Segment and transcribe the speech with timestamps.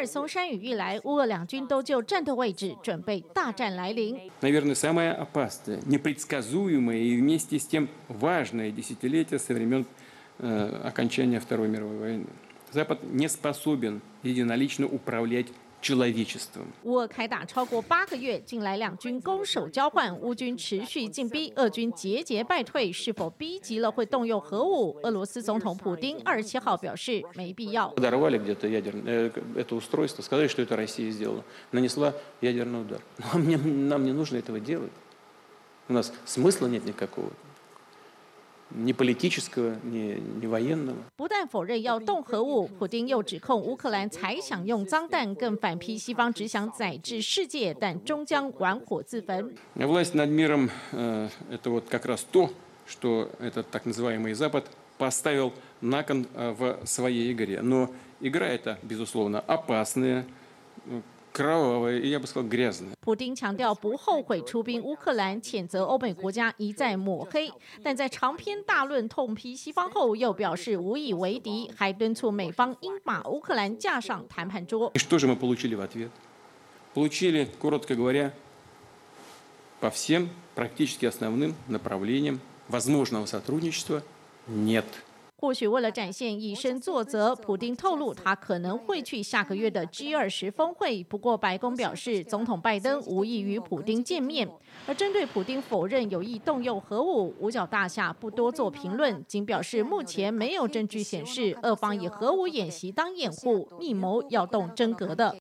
[0.00, 4.30] 尔松山雨欲来，乌俄两军都就战斗位置准备大战来临。
[4.40, 9.86] Наверное, самое опасное, непредсказуемое и вместе с тем важное десятилетие со времен
[10.38, 12.26] окончания Второй мировой войны.
[12.72, 15.46] Запад не способен единолично управлять
[16.82, 24.98] 乌俄开打超过八个月，近来两军攻守交换，乌军持续进逼，俄军节节败退，是否逼急了会动用核武？
[25.04, 27.90] 俄罗斯总统普京二十七号表示没必要。
[27.90, 33.00] Подорвали где-то ядерное это устройство, сказали, что это Россия сделала, нанесла ядерный удар.
[33.32, 34.90] Нам нам не нужно этого делать.
[35.88, 37.30] У нас смысла нет никакого.
[41.16, 49.54] 不但否认要动核武，普京又指控乌克兰才想用脏弹，更反批西方只想宰制世界，但终将玩火自焚。
[49.76, 52.50] Власть над миром это вот как раз то,
[52.86, 54.64] что этот так называемый Запад
[54.98, 57.62] поставил на кон в своей игре.
[57.62, 57.88] Но
[58.20, 60.26] игра эта безусловно опасная.
[63.00, 74.90] 普京强调不后悔出兵乌克兰，谴责欧美国家一再抹黑，但在长篇大论痛批西方后，又表示无以为敌，还敦促美方应把乌克兰架上谈判桌。
[74.94, 76.08] Что же мы получили в ответ?
[76.94, 78.32] Получили, коротко говоря,
[79.78, 84.02] по всем практически основным направлениям возможного сотрудничества
[84.48, 84.86] нет.
[85.41, 91.03] 或许为了展现以身作则，普京透露他可能会去下个月的 G 二十峰会。
[91.05, 94.47] 不过白宫表示，总统拜登无意与普京见面。
[94.85, 105.35] 而针对普京否认有意动用核武，五角大厦不多做评论，仅表示目前没有证据显示俄方以核武演习当掩护，密谋要动真格的。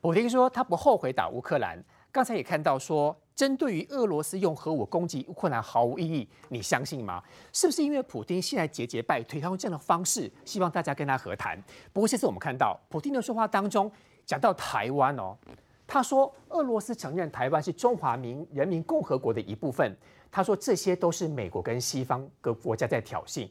[0.00, 1.84] 普京说他不后悔打乌克兰。
[2.10, 3.14] 刚才也看到说。
[3.34, 7.22] 针对于俄罗斯用核武攻击乌克兰毫无意义，你相信吗？
[7.52, 11.60] 是不是因为普京现在节节败退，他用这样的方式希望大家跟他和谈？
[11.92, 13.90] 不过这次我们看到普京的说话当中
[14.26, 15.36] 讲到台湾哦，
[15.86, 19.96] 他说俄罗斯承认台湾是中华民人民共和国的一部分，
[20.30, 23.48] 他说这些都是美国跟西方各国家在挑衅。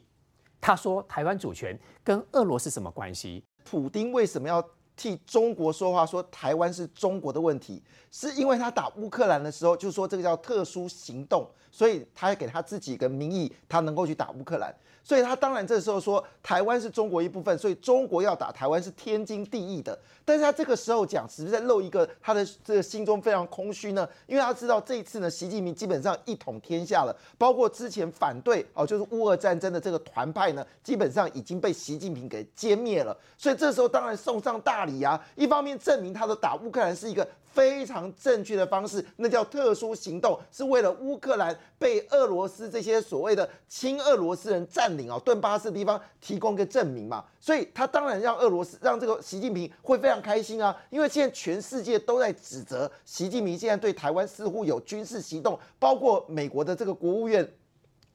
[0.60, 3.44] 他说台湾主权跟俄罗斯什么关系？
[3.64, 4.64] 普京为什么要？
[4.96, 14.74] 替中国说话，说台湾是中国的问题，是因为他打乌克兰的时候，就说这个叫特殊行动，所以他给他自己一个名义，他能够去打乌克兰。
[15.02, 19.98] 所以他当然这时候说台湾是中国一部分，所以中国要打台湾是天经地义的。
[20.24, 24.08] 但是他这个时候讲，是不是在漏一个他的这个心中非常空虚呢？
[24.26, 33.16] 因为他知道这一次呢，习近平基本上一统天下了，包括之前反对哦，就是乌俄战争的这个团派呢，基本上已经被习近平给歼灭了。
[33.36, 37.26] 所以这时候当然送上大礼啊，一方面证明他的打乌克兰是一个。
[37.52, 57.48] 非常正确的方式，那叫特殊行动，是为了乌克兰被俄罗斯这些所谓的亲俄罗斯人占领哦，顿巴斯地方提供个证明嘛，所以他当然让俄罗斯让这个习近平会非常开心啊，因为现在全世界都在指责习近平现在对台湾似乎有军事行动，包括美国的这个国务院。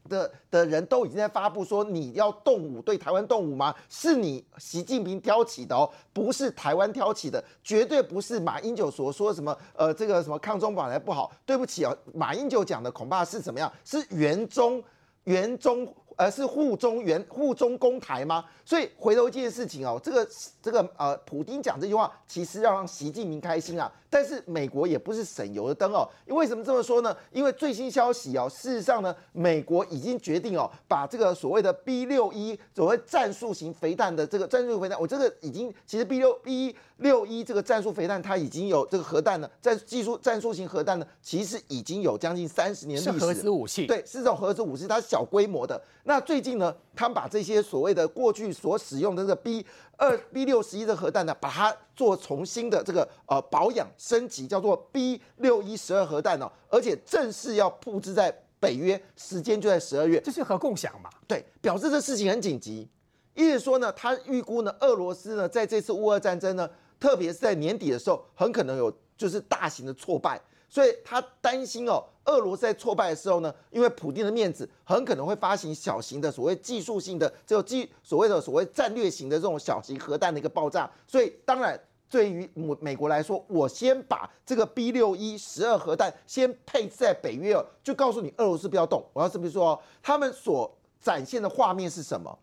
[0.08, 3.74] 的的人都已经在发布说你要动武对台湾动武吗？
[3.90, 13.70] 是你习近平挑起的哦，不是台湾挑起的，绝对不是马英九所说什么呃这个什么抗中保台不好，对不起啊，马英九讲的恐怕是怎么样？
[13.84, 14.82] 是援中
[15.24, 15.86] 援中。
[16.18, 18.44] 而是护中援护中攻台吗？
[18.64, 20.28] 所以回头一件事情哦，这个
[20.60, 23.90] 这个呃，普京讲这句话，其实要让习近平开心啊。
[24.10, 26.08] 但是美国也不是省油的灯哦。
[26.26, 27.16] 因为什么这么说呢？
[27.30, 43.12] 因为最新消息哦，事实上呢，美国已经决定哦，把这个所谓的 B 六一所谓战术型飞弹的这个战术飞弹，我这个已经其实 B 六 B 一六一这个战术飞弹它已经有这个核弹呢，在技术战术型核弹呢，其实已经有将近三十年历史。
[43.12, 43.86] 是核子武器。
[43.86, 45.80] 对，是这种核子武器，它是小规模的。
[46.04, 49.64] 那最近呢，他们把这些所谓的过去所使用的这个 B
[49.96, 60.20] 二 B 六十一的核弹呢，把它做重新的这个呃保养升级，叫做 B 六一十二核弹哦，而且正式要布置在北约，时间就在十二月。
[60.20, 61.08] 这是核共享嘛？
[61.28, 62.88] 对，表示这事情很紧急。
[63.34, 70.40] 意思说呢，他预估呢，俄罗斯呢在这次乌俄战争呢，特别是在年底的时候，很可能有就是大型的挫败。
[70.70, 80.90] 所以他担心哦，俄罗斯在挫败的时候呢，因为普京的面子，很可能会发行小型的所谓技术性的这个技所谓的所谓战略型的这种小型核弹的一个爆炸。
[81.06, 81.80] 所以当然，
[82.10, 89.02] 对于美美国来说，我先把这个 B 六一十二核弹先配置在北约，就告诉你俄罗斯不要动。
[89.14, 92.38] 我要这么说哦，他们所展现的画面是什么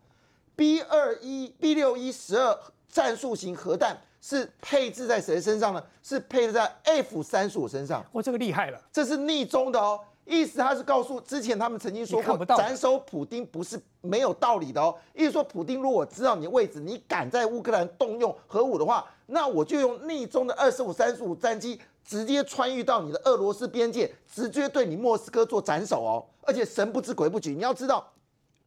[0.55, 2.59] ？B 二一 B 六一十二
[2.89, 4.01] 战术型核弹。
[4.27, 5.83] 是配置在谁身上呢？
[6.01, 8.03] 是配置在 F 三十五身上。
[8.13, 8.81] 哇，这个厉害了！
[8.91, 14.95] 这是逆中的哦意思他是告诉之前他们曾经说过斩首普丁不是没有道理的哦。
[15.13, 26.25] 意思说，普丁如果知道你的位置，你敢在乌克兰动用核武的话，那我就用逆中的二十五、三十五战机直接穿越到你的俄罗斯边界，直接对你莫斯科做斩首哦。
[26.41, 28.11] 而且神不知鬼不觉，你要知道。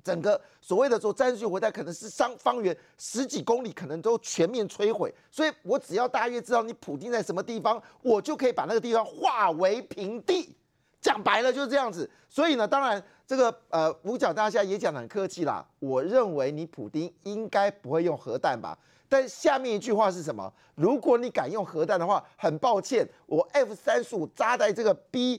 [0.09, 5.15] 整个所谓的说战术回弹可能是方方圆十几公里，可能都全面摧毁。
[5.31, 10.57] 所以我只要大约知道你普丁在什么地方，我就可以把那个地方化为平地。
[10.99, 12.09] 讲白了就是这样子。
[12.31, 15.63] 所以呢，当然这个呃五角大厦也讲得很客气啦。
[15.79, 18.77] 我认为你普丁应该不会用核弹吧？
[19.11, 20.51] 但下面一句话是什么？
[20.75, 25.39] 如果你敢用核弹的话，很抱歉，我 F 三十五扎在这个 B。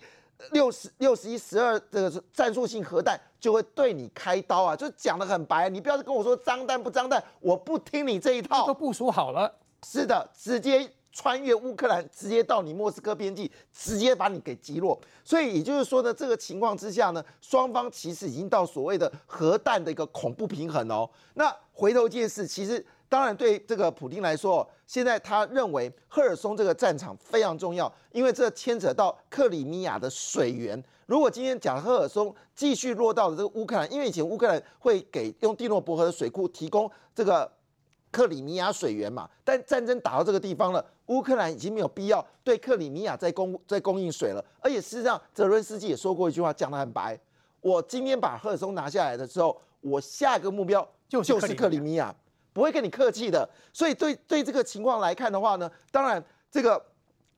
[0.51, 4.75] 六十六十一十二这个战术性核弹就会对你开刀啊！
[4.75, 8.65] 就讲得很白，你不要跟我说脏弹不脏弹，我不听你这一套。
[8.65, 9.53] 都部署好了，
[9.86, 15.00] 是的，直接穿越乌克兰，直接到你莫斯科边境，直接把你给击落。
[15.24, 21.09] 所以也就是说呢，这个情况之下呢，双方其实已经到所谓的核弹的一个恐怖平衡哦。
[21.33, 22.85] 那回头一件事，其实。
[23.09, 30.81] 当然，对这个普京来说，现在他认为赫尔松这个战场非常重要，因为这牵扯到克里米亚的水源。
[31.07, 37.51] 如果今天讲赫尔松继续落到了这个乌克兰，因为以前乌克兰会给用蒂诺伯河的水库提供这个
[38.11, 44.45] 克里米亚水源嘛，但战争打到这个地方了，乌克兰已经没有必要对克里米亚再供再供应水了。
[44.59, 47.19] 而且事实上，泽伦斯基也说过一句话，讲得很白：
[47.61, 52.15] 我今天把赫尔松拿下来的时候，我下一个目标就是克里米亚。
[52.59, 56.21] 不会跟你客气的，所以对对这个情况来看的话呢，当然
[56.51, 56.85] 这个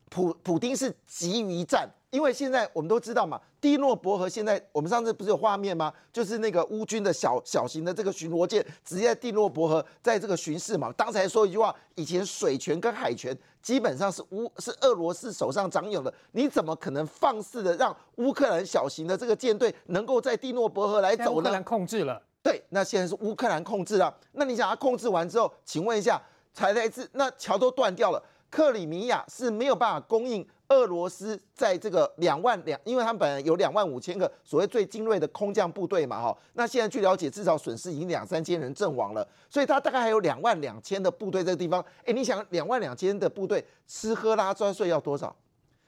[0.09, 5.93] 普普丁是急于战，因为现在我们都知道嘛，蒂诺伯河现在我们上次不是有画面吗？
[6.11, 10.91] 就是那个乌军的小小型的这个巡逻舰直接在蒂诺伯河在这个巡视嘛。
[10.93, 21.31] 刚才说一句话，以前水权跟海权基本上是乌是俄罗斯手上掌有的，你怎么可能放肆的让乌克兰小型的这个舰队能够在蒂诺伯河来走呢？
[21.31, 22.19] 乌克兰控制了。
[22.43, 24.11] 对，那现在是乌克兰控制了。
[24.31, 26.21] 那你想他控制完之后，请问一下，
[26.53, 36.37] 才来自那桥都断掉了，克里米亚是没有办法供应俄罗斯在这个两万两，因为他们本来有两万五千个所谓最精锐的空降部队嘛，哈。
[36.53, 41.83] 那现在据了解，至少损失已经两三千人阵亡了，所以他大概还有两万两千的部队这个地方。
[42.05, 45.35] 哎，你想两万两千的部队吃喝拉撒睡要多少？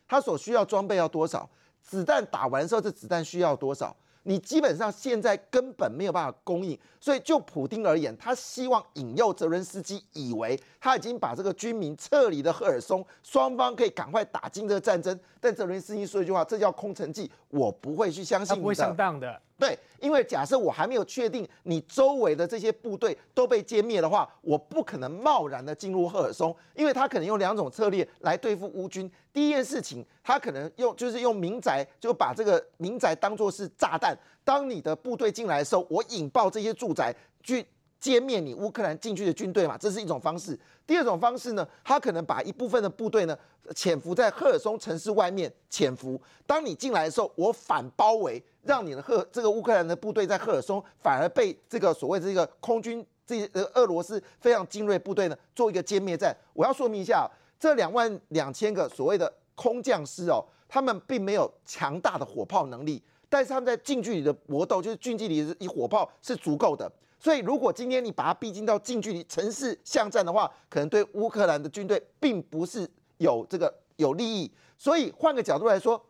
[0.07, 1.49] 他所需要装备要多少？
[1.81, 3.95] 子弹打完之后，这子弹需要多少？
[4.23, 15.17] 你基本上现在根本没有办法供应，所以就普丁而言，他希望引诱泽伦斯基以为他已经把这个军民撤离的赫尔松，双方可以赶快打进这个战争。
[15.39, 19.39] 但泽伦斯基说一句话，这叫空城计，我不会去相信，不会上当的。
[19.63, 29.09] 对，因为假设我还没有确定你周围的这些部队都被歼灭的话，我不可能贸然的进入赫尔松，因为他可能用两种策略来对付乌军。
[29.31, 34.13] 第一件事情，他可能用就是用民宅，就把这个民宅当做是炸弹，
[34.43, 37.65] 当你的部队进来的时候，我引爆这些住宅去。
[38.01, 40.59] 歼灭你乌克兰进去的军队嘛，这是一种方式。
[40.85, 43.37] 第二种方式呢，他可能把一部分的部队呢
[43.73, 46.21] 潜伏在赫尔松城市外面潜伏。
[46.45, 56.35] 当你进来的时候，我反包围，让你的赫这个乌克兰的部队在赫尔松反而被这个所谓这个空军这呃俄罗斯非常精锐部队呢做一个歼灭战。
[56.53, 57.29] 我要说明一下，
[57.59, 66.91] 这两万两千个所谓的空降师哦，他们并没有强大的火炮能力，但是他们在近距离的搏斗，就是近距离的以火炮是足够的。
[67.19, 72.85] 所以，如果今天你把它逼近到近距离城市巷战的话，可能对乌克兰的军队并不是
[73.17, 74.51] 有这个有利益。
[74.77, 76.03] 所以，换个角度来说，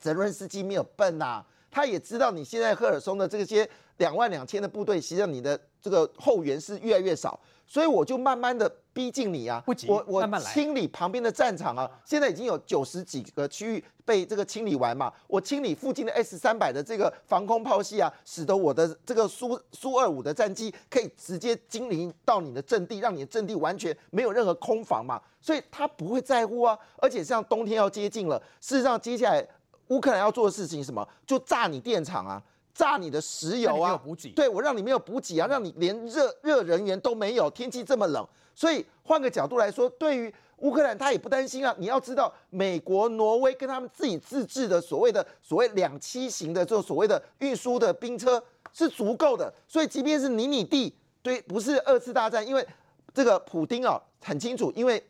[0.00, 7.38] 泽伦斯基没有笨呐，他也知道你现在赫尔松的这些两万两千的部队，实际上你的这个后援是越来越少。
[7.66, 29.44] 所以我就慢慢的逼近你啊，不急，我我清理旁边的战场啊，现在已经有九十几个区域被这个清理完嘛，我清理附近的 S 三百的这个防空炮系啊，使得我的这个苏苏二五的战机可以直接精灵到你的阵地，让你的阵地完全没有任何空防嘛，所以他不会在乎啊，而且像冬天要接近了，事实上接下来
[29.88, 31.06] 乌克兰要做的事情是什么？
[31.26, 32.42] 就炸你电厂啊。
[32.74, 33.96] 炸你的石油啊！
[34.34, 37.48] 对我让你没有补给啊，让你连热热人员都没有。
[37.50, 41.72] 天气这么冷，所以换个角度来说，对于乌克兰他也不担心啊。
[41.78, 49.54] 你要知道，美国、挪威跟他们自己自制的所谓的所谓两栖型的这种所谓的运输的兵车是足够的。
[49.68, 52.66] 所以即便是你你地，对，不是二次大战，因为
[53.14, 55.00] 这个普丁啊很清楚，因为。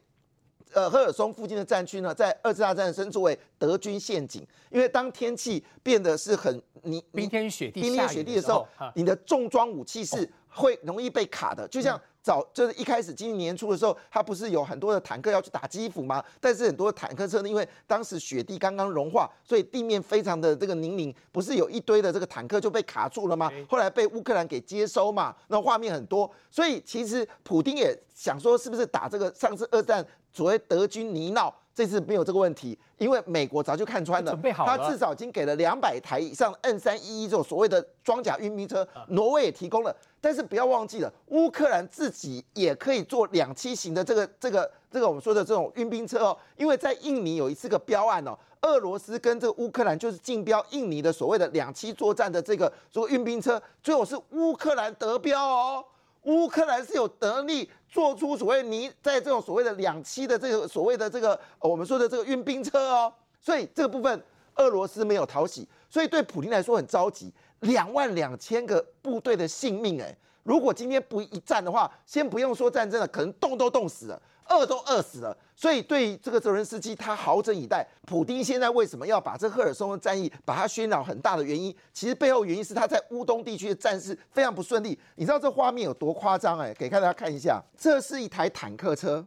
[0.74, 16.22] 呃，赫尔松附近的战区呢，在二次大战称之为德军陷阱，因为当天气变得是很你冰天雪地、冰天雪地的时候，你的重装武器是会容易被卡的，就像早就是一开始今年年初的时候，他不是有很多的坦克要去打基辅吗？
[16.40, 23.52] 但是很多坦克车呢，因为当时雪地刚刚融化，所以地面非常的这个泥泞，不是有一堆的这个坦克就被卡住了吗？
[23.68, 31.50] 后来被乌克兰给接收嘛，那画面很多，所以其实普丁也想说，是不是打这个上次二战所谓德军泥淖？
[31.74, 39.92] 这次没有这个问题，因为美国早就看穿了，准备好了他至少已经给了两百台以上 N 三一一这种所谓的装甲运兵车，挪威也提供了。
[40.20, 55.84] 但是不要忘记了，乌克兰自己也可以做两栖型的这个这个这个我们说的这种运兵车哦，因为在印尼有一次个标案哦，俄罗斯跟这个乌克兰就是竞标印尼的所谓的两栖作战的这个这个运兵车，最后是乌克兰得标哦。
[56.24, 64.22] 乌克兰是有能力做出所谓你在这种所谓的两栖的这个所谓的这个我们说的这个运兵车哦，所以这个部分
[64.56, 74.22] 俄罗斯没有讨喜，所以对普京来说很着急，两万两千个部队的性命哎，如果今天不一战的话，先不用说战争了，可能冻都冻死了。
[74.48, 77.86] 饿都饿死了，所以对这个泽伦斯基他好整以待。
[78.06, 84.98] 普丁现在为什么要把这赫尔松的战役把它喧扰很大的原因，其实背后原因是他在乌东地区的战事非常不顺利。
[85.16, 86.58] 你知道这画面有多夸张？
[86.58, 89.24] 哎，给大家看一下，这是一台坦克车。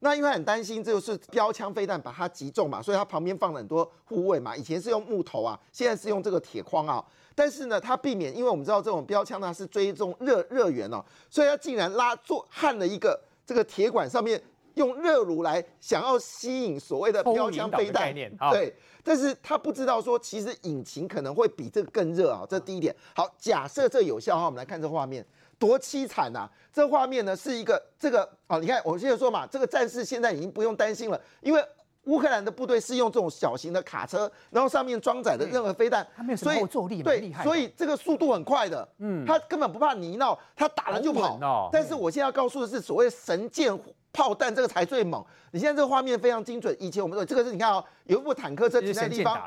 [0.00, 4.54] 那因为很担心这就是标枪飞弹把它击中嘛，所以它旁边放了很多护卫嘛。
[4.54, 7.02] 以前是用木头啊，现在是用这个铁框啊。
[7.34, 14.40] 但是呢，它避免，因为我们知道这种标枪呢是追踪热热源哦，所以它竟然拉做焊了一个这个铁管上面。
[14.76, 18.14] 用热炉来想要吸引所谓的标枪飞弹，
[18.52, 22.94] 对，但是他不知道说其实引擎可能会比这个更热啊，这第一点。
[23.14, 25.24] 好，假设这有效哈，我们来看这画面，
[25.58, 26.46] 多凄惨呐！
[26.70, 31.64] 这画面呢是一个这个啊，你看我现在说嘛，这个战士现在已经不用担心了，因为
[32.04, 41.70] 乌克兰的部队是用这种小型的卡车，然后上面装载的任何飞弹，它没有什么后坐力，对，所以这个速度很快的，嗯，他根本不怕泥闹，他打了就跑。
[41.72, 43.74] 但是我现在要告诉的是，所谓神剑。
[44.16, 45.22] 炮弹这个才最猛！
[45.50, 46.74] 你现在这个画面非常精准。
[46.80, 49.38] 以前我们说这个是你看哦，有一部坦克车停在地方，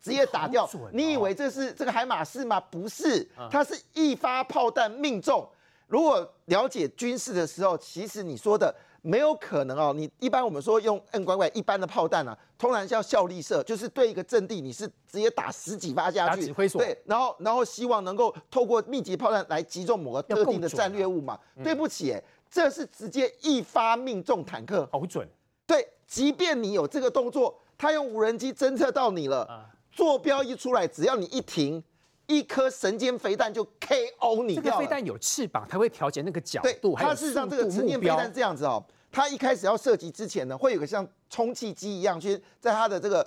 [0.00, 0.66] 直接打掉。
[0.92, 2.58] 你以为这是这个海马式吗？
[2.58, 5.46] 不是，它是一发炮弹命中。
[5.86, 9.92] 如果了解军事的时候，其实你说的没有可能哦。
[9.94, 21.38] 你一般我们说用 N 拐拐一般的炮弹啊，通常叫效力射，就是对一个阵地你是直接打十几发下去，对，然后然后希望能够透过密集炮弹来击中某个特定的战略物嘛。
[21.62, 22.22] 对不起，哎。
[22.50, 25.28] 这是直接一发命中坦克，好准。
[25.66, 31.82] 对，即便你有这个动作，他用无人机侦测到你了，坐标一出来，只要你一停，
[32.26, 34.56] 一颗神尖飞弹就 KO 你。
[34.56, 36.96] 这个飞弹有翅膀，它会调节那个角度。
[36.96, 43.24] 它事实上这个神尖飞弹这样子哦，它一开始要射击之前呢，会有个像充气机一样，去在它的这个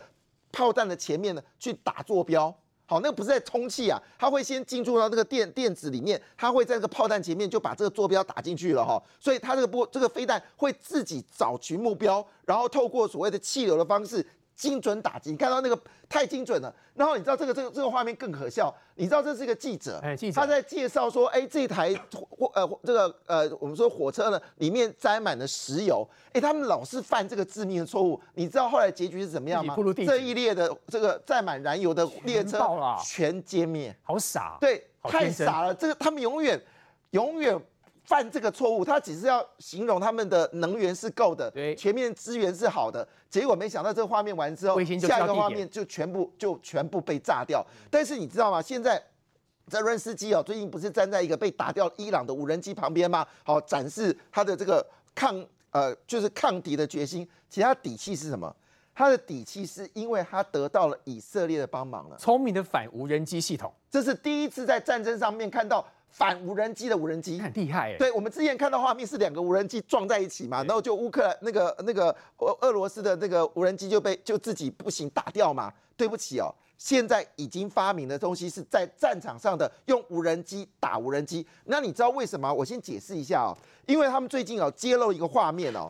[0.51, 2.53] 炮弹的前面呢去打坐标。
[2.93, 14.25] 哦，那个不是在充气啊，它会先进入到这个电电子里面，它会在这个炮弹前面就把这个坐标打进去了哈，所以它这个波这个飞弹会自己找寻目标，然后透过所谓的气流的方式。
[14.55, 16.73] 精准打击，你看到那个太精准了。
[16.93, 21.93] 然后你知道这个这个这个画面更可笑，你知道这是一个记者，哎，记者他在介绍说，哎，这台
[22.29, 28.21] 火呃这个呃我们说火车呢里面载满了石油，哎，他们老是犯这个致命的错误。
[28.35, 29.75] 你知道后来结局是怎么样吗？
[30.05, 32.59] 这一列的这个载满燃油的列车
[33.03, 35.73] 全歼灭，好傻，对，太傻了。
[35.73, 36.61] 这个他们永远
[37.11, 37.59] 永远。
[38.03, 43.07] 犯这个错误，他只是要形容他们的能源是够的，对，全面资源是好的。
[43.29, 47.65] 结果没想到这个画面完之后，下一个画面就全部就全部被炸掉。
[47.89, 48.61] 但是你知道吗？
[48.61, 49.01] 现在
[49.67, 53.25] 泽伦斯基哦，最近不是站在一个被打掉伊朗的无人机旁边吗？
[53.43, 55.33] 好，展示他的这个抗
[55.71, 57.27] 呃就是抗敌的决心。
[57.49, 58.53] 其他底气是什么？
[58.93, 62.17] 他的底气是因为他得到了以色列的帮忙了。
[62.17, 65.87] 聪明的反无人机系统，这是第一次在战争上面看到。
[66.13, 75.73] 反无人机的无人机很厉害，对我们之前看到画面是两个无人机撞在一起嘛，然后就乌克兰那个那个俄俄罗斯的那个无人机就被就自己不行打掉嘛。
[75.95, 81.45] 对不起哦，现在已经发明的东西是在战场上的用无人机打无人机。
[81.65, 82.51] 那你知道为什么？
[82.51, 85.87] 我先解释一下哦，因为他们最近哦揭露一个画面哦，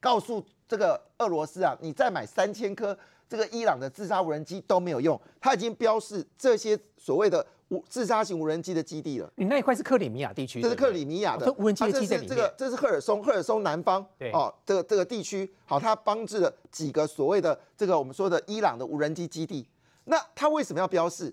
[0.00, 2.96] 告诉这个俄罗斯啊，你再买三千颗
[3.28, 7.44] 这个伊朗的自杀无人机都没有用，它已经标示这些所谓的。
[7.70, 9.32] 无自杀型无人机的基地了。
[9.36, 19.66] 你那一块是克里米亚地区，这是克里米亚的无人机的基地这个这是赫尔松，赫尔松南方，对哦，这个这个地区，好，它帮助了几个所谓的这个我们说的伊朗的无人机基地。
[20.04, 21.32] 那它为什么要标示？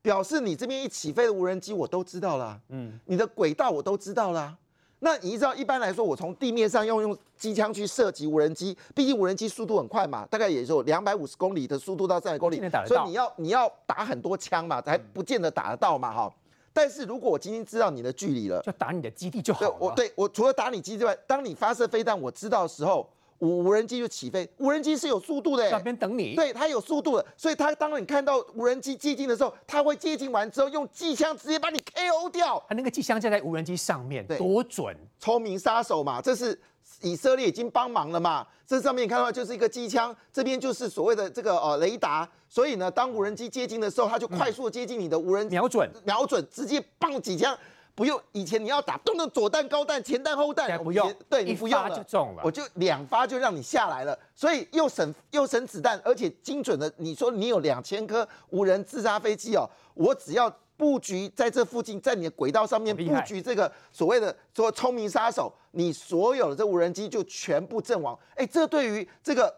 [0.00, 4.56] 表示你这边一起飞的无人机我都知道了，嗯，你的轨道我都知道了。
[5.00, 16.32] 那你知道，一般来说，我从地面上要用机枪去射击无人机，毕竟无人机速度很快嘛，大概也就两百五十公里的速度到三百公里，所以你要你要打很多枪嘛，才不见得打得到嘛，哈。
[16.72, 19.76] 但是如果我今天知道你的距离了，就打你的基地就好对了。
[19.78, 23.08] 我对我除了打你基地之外，当你发射飞弹，我知道的时候，
[23.38, 24.48] 无无人机就起飞。
[24.58, 26.34] 无人机是有速度的在那，边等你。
[26.34, 32.62] 对，它有速度的，所以它当你看到无人机接近的时候，它会接近完之后用机枪直接把你 KO 掉。
[32.68, 34.96] 它那个机枪架在无人机上面，对多准！
[35.20, 36.58] 聪明杀手嘛，这是
[37.02, 38.46] 以色列已经帮忙了嘛。
[38.66, 47.56] 这上面你看到就是一个机枪，这边就是所谓的这个呃雷达，所以呢，当无人机接近的时候，它就快速接近你的无人瞄准，瞄准，直接棒几枪。
[47.98, 56.88] 不用，以前你要打动动左弹、高弹、前弹、后弹，不用对你不用了就中了我就两发就让你下来了，所以又省又省子弹，而且精准的。
[56.98, 68.16] 你说你有两千颗无人自杀飞机哦，我只要布局在这附近，在你的轨道上面布局这个所谓的说聪明杀手，你所有的这无人机就全部阵亡。
[68.36, 69.52] 哎，这对于这个。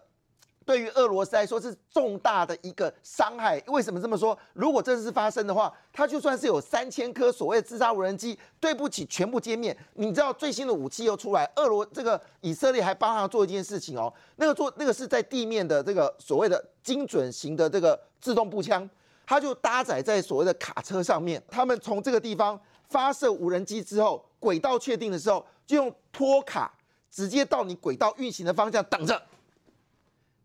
[0.71, 3.61] 对于俄罗斯来说是重大的一个伤害。
[3.67, 4.39] 为什么这么说？
[4.53, 9.77] 如果这次发生的话，它就算是有三千颗所谓的自杀无人机，对不起，全部歼灭。
[9.95, 18.89] 你知道最新的武器又出来，俄罗这个以色列还帮他做一件事情哦，那个做那个是在地面的这个所谓的精准型的这个自动步枪，
[19.27, 21.43] 它就搭载在所谓的卡车上面。
[21.51, 22.57] 他们从这个地方
[22.89, 26.73] 发射无人机之后，轨道确定的时候，就用拖卡
[27.11, 29.21] 直接到你轨道运行的方向等着。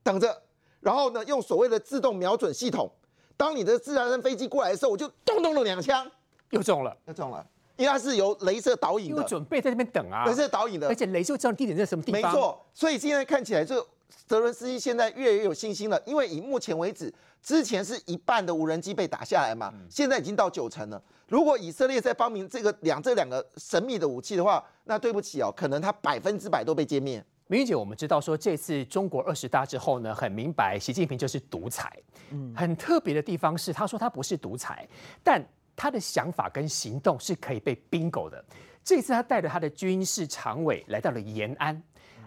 [0.06, 0.40] 等着，
[0.82, 2.88] 然后呢，用所谓的自动瞄准系统，
[3.36, 6.10] 当你的自然人飞机过来的时候，我就咚咚咚两枪，
[6.52, 7.44] 又中了，又中了，
[7.76, 12.64] 因为它是由镭射导引的，准备在那边等啊，镭射导引的而，且镭射知道地点在什么地方。，没错。
[12.72, 13.84] 所以现在看起来，这
[14.28, 21.02] 泽伦斯基现在越来越有信心了，因为以目前为止，之前是一半的无人机被打下来嘛，现在已经到九成了。
[21.28, 27.26] 如果以色列在发明这个两这两个神秘的武器的话，那对不起哦，可能它百分之百都被歼灭。
[27.48, 31.96] 明玉姐，我们知道说这次中国二十大之后呢，很明白习近平就是独裁。
[32.32, 34.88] 嗯，很特别的地方是，他说他不是独裁，
[35.24, 35.44] 但
[35.76, 38.44] 他的想法跟行动是可以被 bingo 的。
[38.84, 41.80] 这次他带着他的军事常委来到了延安，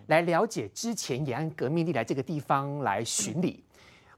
[0.06, 3.64] 来了解之前延安革命历来这个地方来巡礼。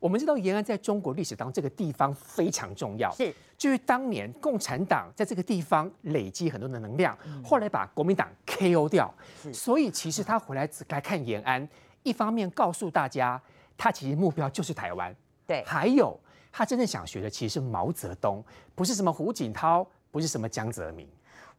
[0.01, 9.15] 我们知道延安在中国历史当中这个地方非常重要，是就是当年共产党在这个地方累积很多的能量，后来把国民党 KO 掉，
[9.53, 11.69] 所以其实他回来只来看延安，
[12.03, 13.41] 一方面告诉大家
[13.77, 15.15] 他其实目标就是台湾，
[15.47, 16.19] 对还有
[16.51, 18.43] 他真正想学的其实是毛泽东，
[18.75, 21.07] 不是什么胡锦涛，不是什么江泽民。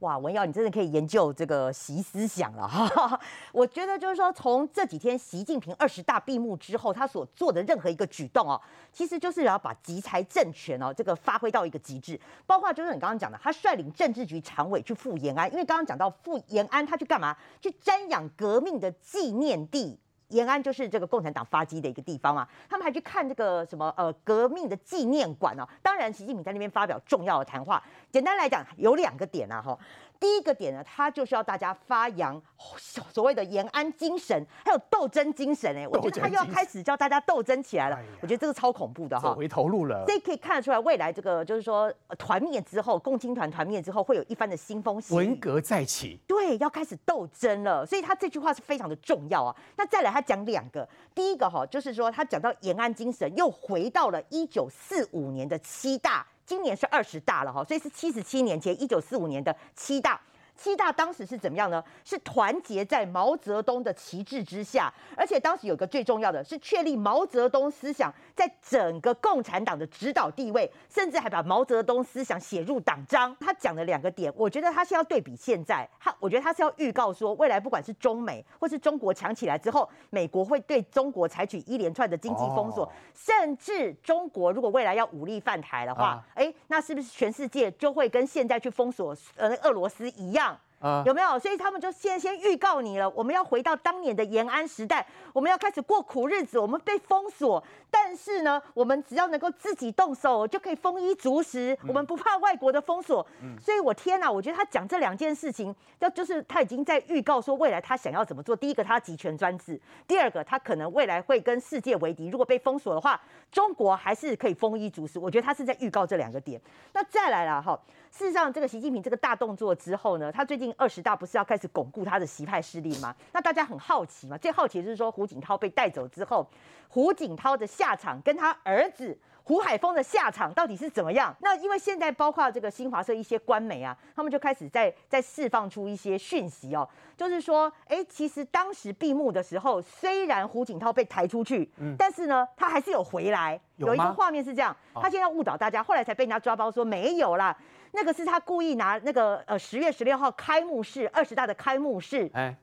[0.01, 3.19] 哇，文耀，你真的可以研究这个习思想了哈。
[3.51, 8.59] 我觉得就是说，从这几天习近平二十大闭幕之后，他所做的任何一个举动哦，
[8.91, 12.19] 其实就是要把集财政权哦这个发挥到一个极致。
[12.47, 17.37] 包括就是你刚刚讲的，他率领政治局常委去赴延安，因为刚刚讲到赴延安，他去干嘛？
[17.61, 19.99] 去瞻仰革命的纪念地。
[20.31, 25.67] 延安就是这个共产党发迹的一个地方啊，他们还去看这个什么呃革命的纪念馆哦。
[25.81, 27.81] 当然，习近平在那边发表重要的谈话。
[28.11, 29.77] 简单来讲，有两个点啊哈。
[30.21, 32.39] 第一个点呢，他就是要大家发扬
[33.11, 35.75] 所谓的延安精神，还有斗争精神。
[35.75, 38.03] 哎，我觉得他又要开始叫大家斗争起来了哎。
[38.21, 39.29] 我觉得这个超恐怖的哈。
[39.29, 40.05] 走回头路了。
[40.07, 45.17] 这可以看得出来，未来这个就是说呃团灭之后，共青团团灭之后，会有一番的新风血雨。
[45.17, 49.55] 文革再起，对，要开始斗争了，所以他这句话是非常的重要啊。
[49.75, 60.19] 那再来，他讲两个，第一个哈，就是说他讲到延安精神，又回到了一九四五年的七大，今年是二十大了哈，所以是七十七年前一九四五年的七大。
[60.61, 61.83] 七大当时是怎么样呢？
[62.05, 73.35] 是团结在毛泽东的旗帜之下，而且当时有个最重要的是确立毛泽东思想在整个共产党的指导地位，甚至还把毛泽东思想写入党章。
[73.39, 90.50] 他讲的两个点，我觉得他是要对比现在，他我觉得他是要预告说，未来不管是中美或是中国强起来之后，美国会对中国采取一连串的经济封锁，哦甚至中国如果未来要武力犯台的话啊，哎、那是不是全世界就会跟现在去封锁呃俄罗斯一样？
[90.81, 91.39] 啊有没有？
[91.39, 103.25] 所以他们就先先预告你了，我们要回到当年的延安时代，我们要开始过苦日子，我们被封锁，但是呢，我们只要能够自己动手，就可以丰衣足食，我们不怕外国的封锁。
[103.59, 108.55] 所以我天哪，我觉得他讲这两件事情，要就是他已经在预告说未来他想要怎么做。
[108.55, 109.75] 第一个，他集权专制；
[110.07, 112.29] 第二个，他可能未来会跟世界为敌。
[112.29, 113.19] 如果被封锁的话，
[113.51, 115.19] 中国还是可以丰衣足食。
[115.19, 116.59] 我觉得他是在预告这两个点。
[116.93, 117.77] 那再来了哈，
[118.09, 123.13] 事实上，这个习近平这个大动作之后呢，他最近二十大不是要开始巩固他的习派势力吗？
[123.33, 126.47] 那大家很好奇嘛，最好奇的就是说胡锦涛被带走之后，
[126.87, 127.91] 胡锦涛的下。
[127.91, 129.17] 下场跟他儿子。
[129.43, 131.35] 胡海峰的下场到底是怎么样？
[131.41, 143.59] 那因为现在包括这个新华社一些官媒啊，他们就开始在在释放出一些讯息哦，就是说，哎，其实当时闭幕的时候，虽然胡锦涛被抬出去，嗯，但是呢，他还是有回来。
[143.77, 147.57] 有一个画面是这样，他现在误导大家，后来才被人家抓包说没有啦，
[147.93, 152.55] 那个是他故意拿那个呃十月十六号开幕式二十大的开幕式，哎。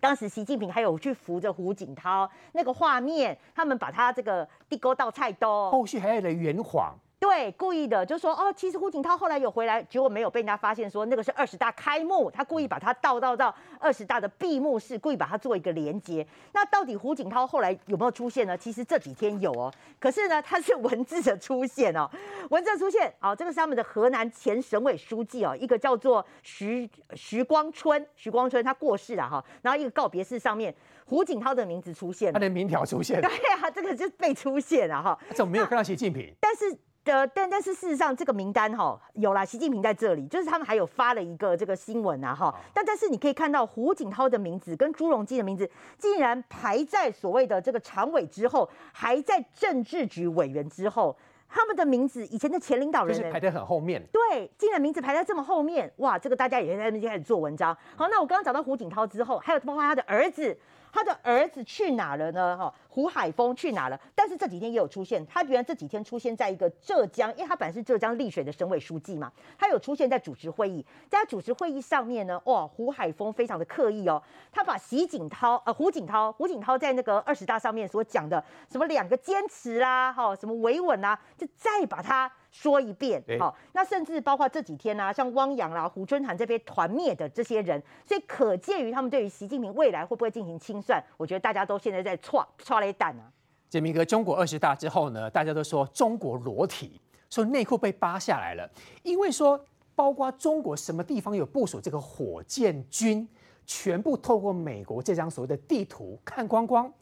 [0.00, 6.98] 当时习近平还有去扶着胡锦涛那个画面，他们把他这个地沟到菜刀，后续还有人圆谎。
[7.30, 16.26] 对，故意的，就说哦，其实胡锦涛后来有回来，结果没有被人家发现，说那个是二十大开幕，他故意把它倒到到二十大的闭幕式，故意把它做一个连接。
[16.52, 18.58] 那到底胡锦涛后来有没有出现呢？
[18.58, 22.10] 其实这几天有哦，可是呢，他是文字的出现哦，
[22.50, 30.74] 文字出现，哦，这个是他们的河南前省委书记哦，一个叫做徐徐光春，徐光春他过世了哈，然后一个告别式上面
[31.06, 36.34] 胡锦涛的名字出现，他的名条出现，对啊，这个就被出现了哈，怎么没有看到习近平？
[36.40, 36.76] 但是。
[37.04, 51.16] 的，但但是事实上，这个名单哈有啦，习近平在这里，就是他们还有发了一个这个新闻啊哈，但但是你可以看到胡锦涛的名字跟朱镕基的名字竟然排在所谓的这个常委之后，还在政治局委员之后，
[51.48, 57.76] 他们的名字以前的前领导人是排在很后面，对，竟然名字排在这么后面，哇，这个大家也在那边开始做文章。
[57.96, 60.56] 好，那我刚刚找到胡锦涛之后，还有包括他的儿子。
[60.92, 62.56] 他的儿子去哪了呢？
[62.56, 64.00] 哈，胡海峰去哪了？
[64.14, 82.30] 但是这几天也有出现，他原来这几天出现在一个浙江，因为他本来是浙江丽水的省委书记嘛，他有出现在主持会议，在主持会议上面呢，哇，胡海峰非常的刻意哦，他把习锦涛呃胡锦涛胡锦涛在那个二十大上面所讲的什么两个坚持啦，哈，什么维稳啊，就再把它。
[82.50, 93.30] 说一遍，好，那甚至包括这几天呢，像汪洋啦、胡春涵这边团灭的这些人，所以可见于他们对于习近平未来会不会进行清算，我觉得大家都现在在踹踹雷弹啊。
[93.68, 98.68] 杰明哥，中国二十大之后呢，大家都说中国裸体，说内裤被扒下来了，
[99.04, 103.28] 因为说包括中国什么地方有部署这个火箭军，
[103.64, 106.92] 全部透过美国这张所谓的地图看光光。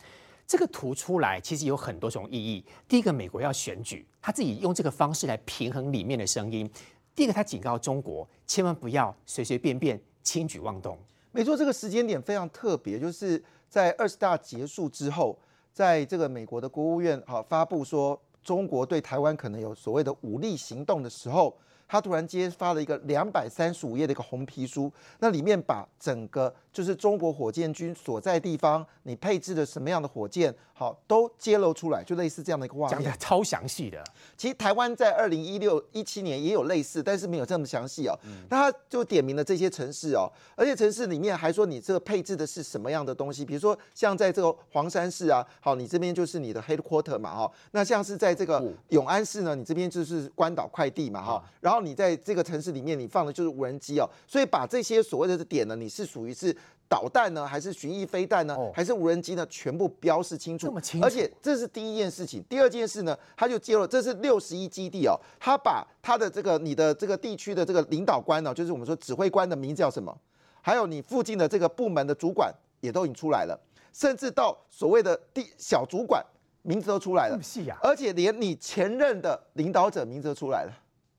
[0.48, 2.64] 这个图出来其实有很多种意义。
[2.88, 6.68] 第一个，美国要选举，他自己用这个方式来平衡里面的声音。
[7.14, 10.98] 第二个，他警告中国，千万不要随随便便轻举妄动。
[11.32, 15.38] 没错，这个时间点非常特别，就是在二十大结束之后，
[15.70, 21.54] 在这个美国的国务院好发布说中国对台湾可能有所谓的武力行动的时候。
[21.88, 34.04] 他突然间发了一个两百三十五页的一个红皮书，那里面把整个就是中国火箭军所在地方，你配置的什么样的火箭，好都揭露出来，就类似这样的一个画面，讲的超详细的。
[34.36, 38.16] 其实台湾在二零一六一七年也有类似，但是没有这么详细哦。
[38.50, 51.77] 那他就点名了这些城市哦，而且城市里面还说你这个配置的是什么样的东西，比如说像在这个黄山市啊，好，你这边就是你的 headquarter 嘛，哈，那像是在这个永安市呢，你这边就是关岛快递嘛，哈，然后。
[51.80, 56.56] 你在这个城市里面，你放的就是无人机哦，所以把这些所谓的点呢，你是属于是
[56.88, 59.46] 导弹呢，还是巡弋飞弹呢，还是无人机呢？
[59.50, 61.06] 全部标示清楚，这么清楚。
[61.06, 70.16] 而且这是第一件事情，第二件事呢，他就揭露这是六十一基地哦，他把他的这个你的这个地区的这个领导官呢，就是我们说指挥官的名字叫什么，
[70.62, 73.58] 还有你附近的这个部门的主管也都已经出来了，
[73.92, 76.24] 甚至到所谓的地小主管
[76.62, 77.38] 名字都出来了！
[77.82, 80.72] 而且连你前任的领导者名字都出来了。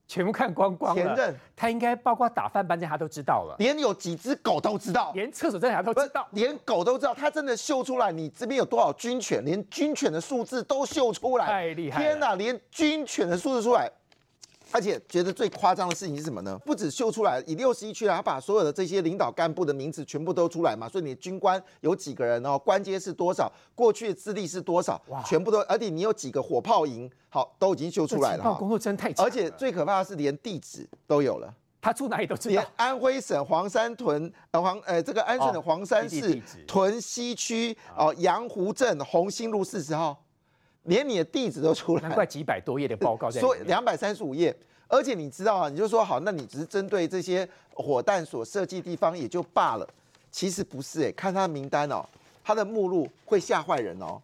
[0.10, 1.02] 全部看光光了。
[1.02, 7.14] 前任他应该包括打饭班这他都知道了，连有几只狗都知道，连厕所在哪都知道，连狗都知道。
[7.14, 12.02] 他真的秀出来，你这边有多少军犬，连军犬的数字都秀出来，太厉害！
[12.02, 13.90] 天哪，连军犬的数字出来。
[14.72, 16.58] 而且觉得最夸张的事情是什么呢？
[16.66, 20.88] 不止秀出来，以六十一区来，他把所有的这些领导干部的名字全部都出来嘛。
[20.88, 28.56] 所以你军官有几个人哦，官阶是多少，过去的资历是多少，全部都，而且你有几个火炮营，好，都已经秀出来了。
[28.56, 29.26] 工作真太强。
[29.26, 32.54] 而且最可怕的是，连地址都有了，他住哪里都知道。
[32.54, 40.24] 连安徽省黄山屯呃黄呃这个安省的黄山市屯溪区哦阳湖镇红星路四十号。
[40.90, 43.40] 连你的地址都出来，难怪几百多页的报告在。
[43.40, 44.54] 说两百三十五页，
[44.88, 49.88] 而且你知道啊，你就说好，那你只是针对这些火弹所设计地方也就罢了，
[50.32, 52.04] 其实不是哎，看他的名单哦，
[52.44, 54.20] 他的目录会吓坏人哦。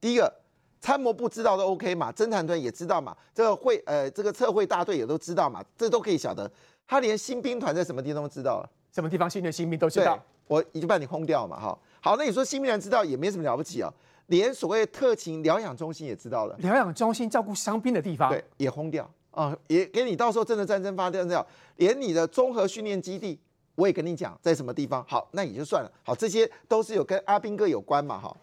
[0.00, 0.32] 第一个，
[0.80, 6.50] 参谋部知道都 OK 嘛，侦探团也知道嘛，这个会呃这个测绘大队也都知道嘛，这都可以晓得。
[6.88, 11.78] 他连新兵团在什么地方都知道了，什么地方训练新兵都知道，我已经把你轰掉嘛哈。
[12.00, 13.92] 好，那你说新兵团知道也没什么了不起啊。
[14.26, 23.38] 连所谓特勤疗养中心也知道了，疗养中心照顾伤兵的地方，对，也轰掉啊，也给你到时候真的战争发生掉，连你的综合训练基地，
[23.74, 25.04] 我也跟你讲在什么地方。
[25.06, 25.92] 好，那也就算了。
[26.02, 28.36] 好，这些都是有跟阿兵哥有关嘛，哈。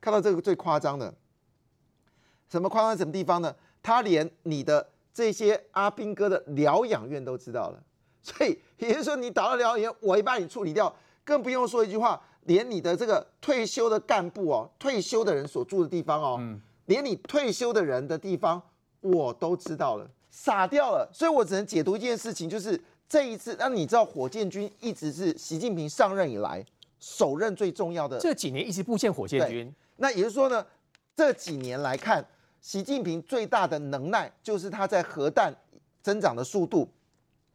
[0.00, 1.12] 看到这个最夸张的，
[2.48, 3.54] 什么夸张什么地方呢？
[3.82, 7.82] 他连你的这些阿兵哥的疗养院都知道了，
[8.22, 10.94] 所以也就是说，你打了疗养院，我也把你处理掉，
[11.26, 16.40] 更不用说一句话，连你的这个退休的干部哦，退休的人所住的地方哦，
[16.84, 18.62] 连你退休的人的地方
[19.00, 21.10] 我都知道了，傻掉了。
[21.12, 26.64] 所以我只能解读一件事情，就是这一次，那你知道火箭军一直是习近平上任以来
[27.00, 30.64] 首任最重要的这几年一直布建火箭军，那也就是说呢，
[31.16, 32.24] 这几年来看，
[32.60, 35.52] 习近平最大的能耐就是他在核弹
[36.02, 36.88] 增长的速度，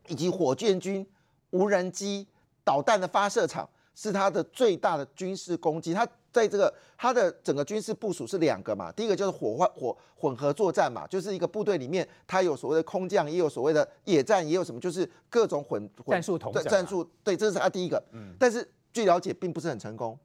[0.07, 1.07] 以及火箭军、
[1.51, 2.27] 无人机、
[2.63, 5.93] 导弹的发射场，是它的最大的军事攻击。
[5.93, 18.01] 它在这个它的整个军事部署是两个嘛，第一个就是火化火混合作战嘛，就是一个部队里面，它有所谓的空降，也有所谓的野战，也有什么，就是各种混混战术统整啊对战术，对，这是它第一个。
[18.13, 20.17] 嗯但是据了解，并不是很成功。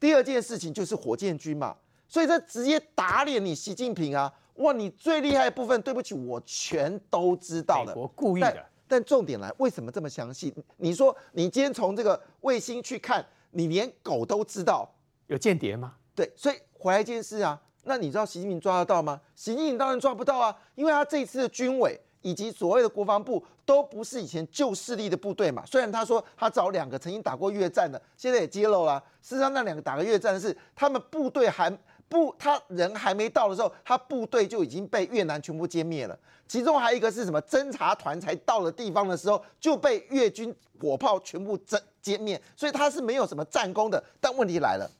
[0.00, 1.76] 第二件事情就是火箭军嘛，
[2.08, 4.32] 所以这直接打脸你习近平啊！
[4.56, 7.94] 哇，你最厉害的部分，对不起，我全都知道了。
[7.96, 8.66] 我故意的。
[8.92, 10.52] 但重点来，为什么这么详细？
[10.76, 14.86] 你说你今天从这个卫星去看，你连狗都知道，
[15.28, 15.94] 有间谍吗？
[16.14, 19.18] 对，所以回来一件事啊，那你知道习近平抓得到吗？
[19.34, 25.64] 习近平当然抓不到啊，因为他这一次的军委以及所谓的国防部都不是以前旧势力的部队嘛。
[25.64, 31.74] 虽然他说他找两个曾经打过越战的，现在也揭露了，事实上那两个打过越战的是他们部队还
[32.12, 36.18] 不他人还没到的时候，他部队就已经被越南全部歼灭了。
[36.46, 37.40] 其中还有一个是什么？
[37.42, 44.02] 侦察团才到了地方的时候就被越军火炮全部歼歼灭，所以他是没有什么战功的。
[44.20, 44.90] 但问题来了。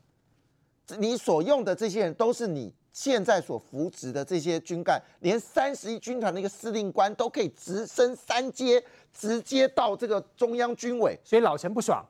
[0.98, 12.04] 你所用的这些人都是你现在所扶植的这些军干，连三十一军团的一个司令官都可以直升三阶，直接到这个中央军委，所以老陈不爽，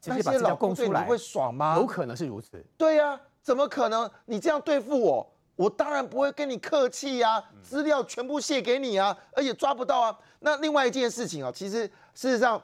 [0.00, 1.76] 直接把资料那些老部供出来，你会爽吗？
[1.76, 2.64] 有可能是如此。
[2.78, 4.08] 对呀、怎么可能？
[4.26, 10.18] 你这样对付我，我当然不会跟你客气呀、资料全部卸给你啊，而且抓不到啊。
[10.40, 12.62] 那另外一件事情哦，其实事实上，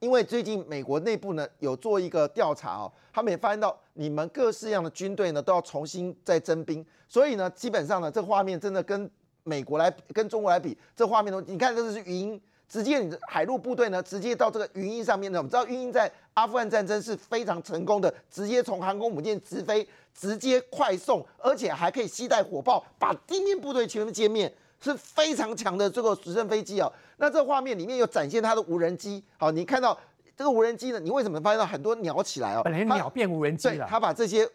[0.00, 9.10] 因为最近美国内部呢有做一个调查哦，他们也发现到你们各式样的军队呢都要重新再征兵，所以呢，基本上呢，这画面真的跟
[9.44, 12.40] 美国来跟中国来比，这画面都你看这是语音。
[12.72, 15.38] 直接你的海陆部队呢，直接到这个云鹰上面呢。
[15.38, 19.86] 我们知道云鹰在阿富汗战争是非常成功的，直接从航空母舰直飞，
[20.18, 26.90] 直接快送，而且还可以携带火炮，把地面部队全部歼灭，是非常强的这个直升飞机哦。
[27.18, 29.98] 那这画面里面有展现它的无人机，好，你看到
[30.34, 32.62] 这个无人机呢，你为什么发现到很多鸟起来哦？
[32.64, 34.52] 本来鸟变无人机，了，他把这些哇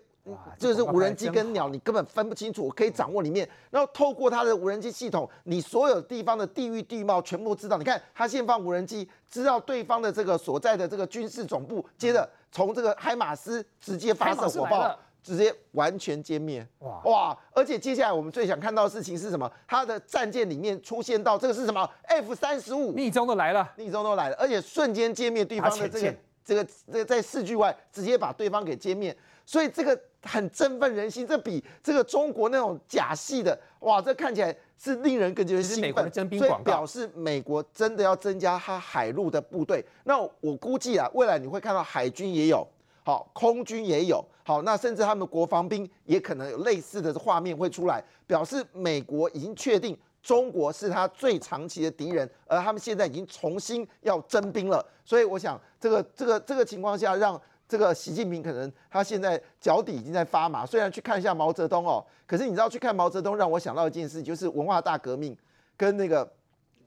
[0.57, 3.47] 就是无人机跟鸟，你根本分不清楚，我可以掌握里面。
[3.69, 7.77] 然后透过它的无人机系统，你所有地方的地域地貌全部知道。
[7.77, 16.65] 你看，它先放无人机，知道对方的这个所在的这个军事总部，接着从这个海马斯直接发射火炮直接完全歼灭。
[16.79, 17.37] 哇哇！
[17.51, 19.51] 而且接下来我们最想看到的事情是什么？
[19.67, 35.81] 它的战舰里面出现到这个是什么？F 三十五逆中都来了，逆中都来了，而且瞬间歼灭对方的这个这个这个在视距外直接把对方给歼灭，所以这个很振奋人心，这比这个中国那种假戏的哇，这看起来是令人更觉得兴奋。
[35.81, 39.83] 是美国的征兵所以广告表示美国真的要增加它海陆的部队。
[40.03, 42.67] 那我估计啊，未来你会看到海军也有，
[43.03, 54.85] 好，空军也有，好，那甚至他们国防兵也可能有类似的画面会出来，表示美国已经确定中国是他最长期的敌人，而他们现在已经重新要征兵了。
[55.05, 60.65] 所以我想，这个这个这个情况下，让这个习近平可能他现在脚底已经在发麻。
[60.65, 65.35] 虽然去看一下毛泽东哦，可是你知道去看毛泽东，让我想到一件事，就是文化大革命
[65.75, 66.31] 跟那个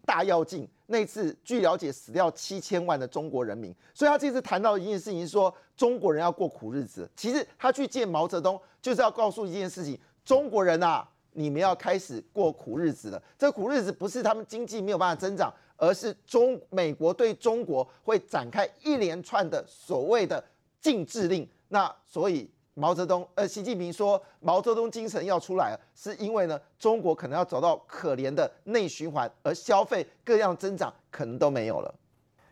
[0.07, 7.09] 大跃进那次，据了解死掉七千万的中国人民，所以他这次谈到一件事情说中国人要过苦日子。
[7.14, 13.23] 其实他去见毛泽东，就是要告诉一件事情：中国人啊，你们要开始过苦日子了。
[13.38, 20.43] 这苦日子不是他们经济没有办法增长，而是中美国对中国会展开一连串的所谓的
[20.81, 21.49] 禁制令。
[21.69, 31.95] 那所以毛泽东，呃，习近平说毛泽东精神要出来了，是因为呢，中国可能要走到可怜的内循环，而消费各样增长可能都没有了。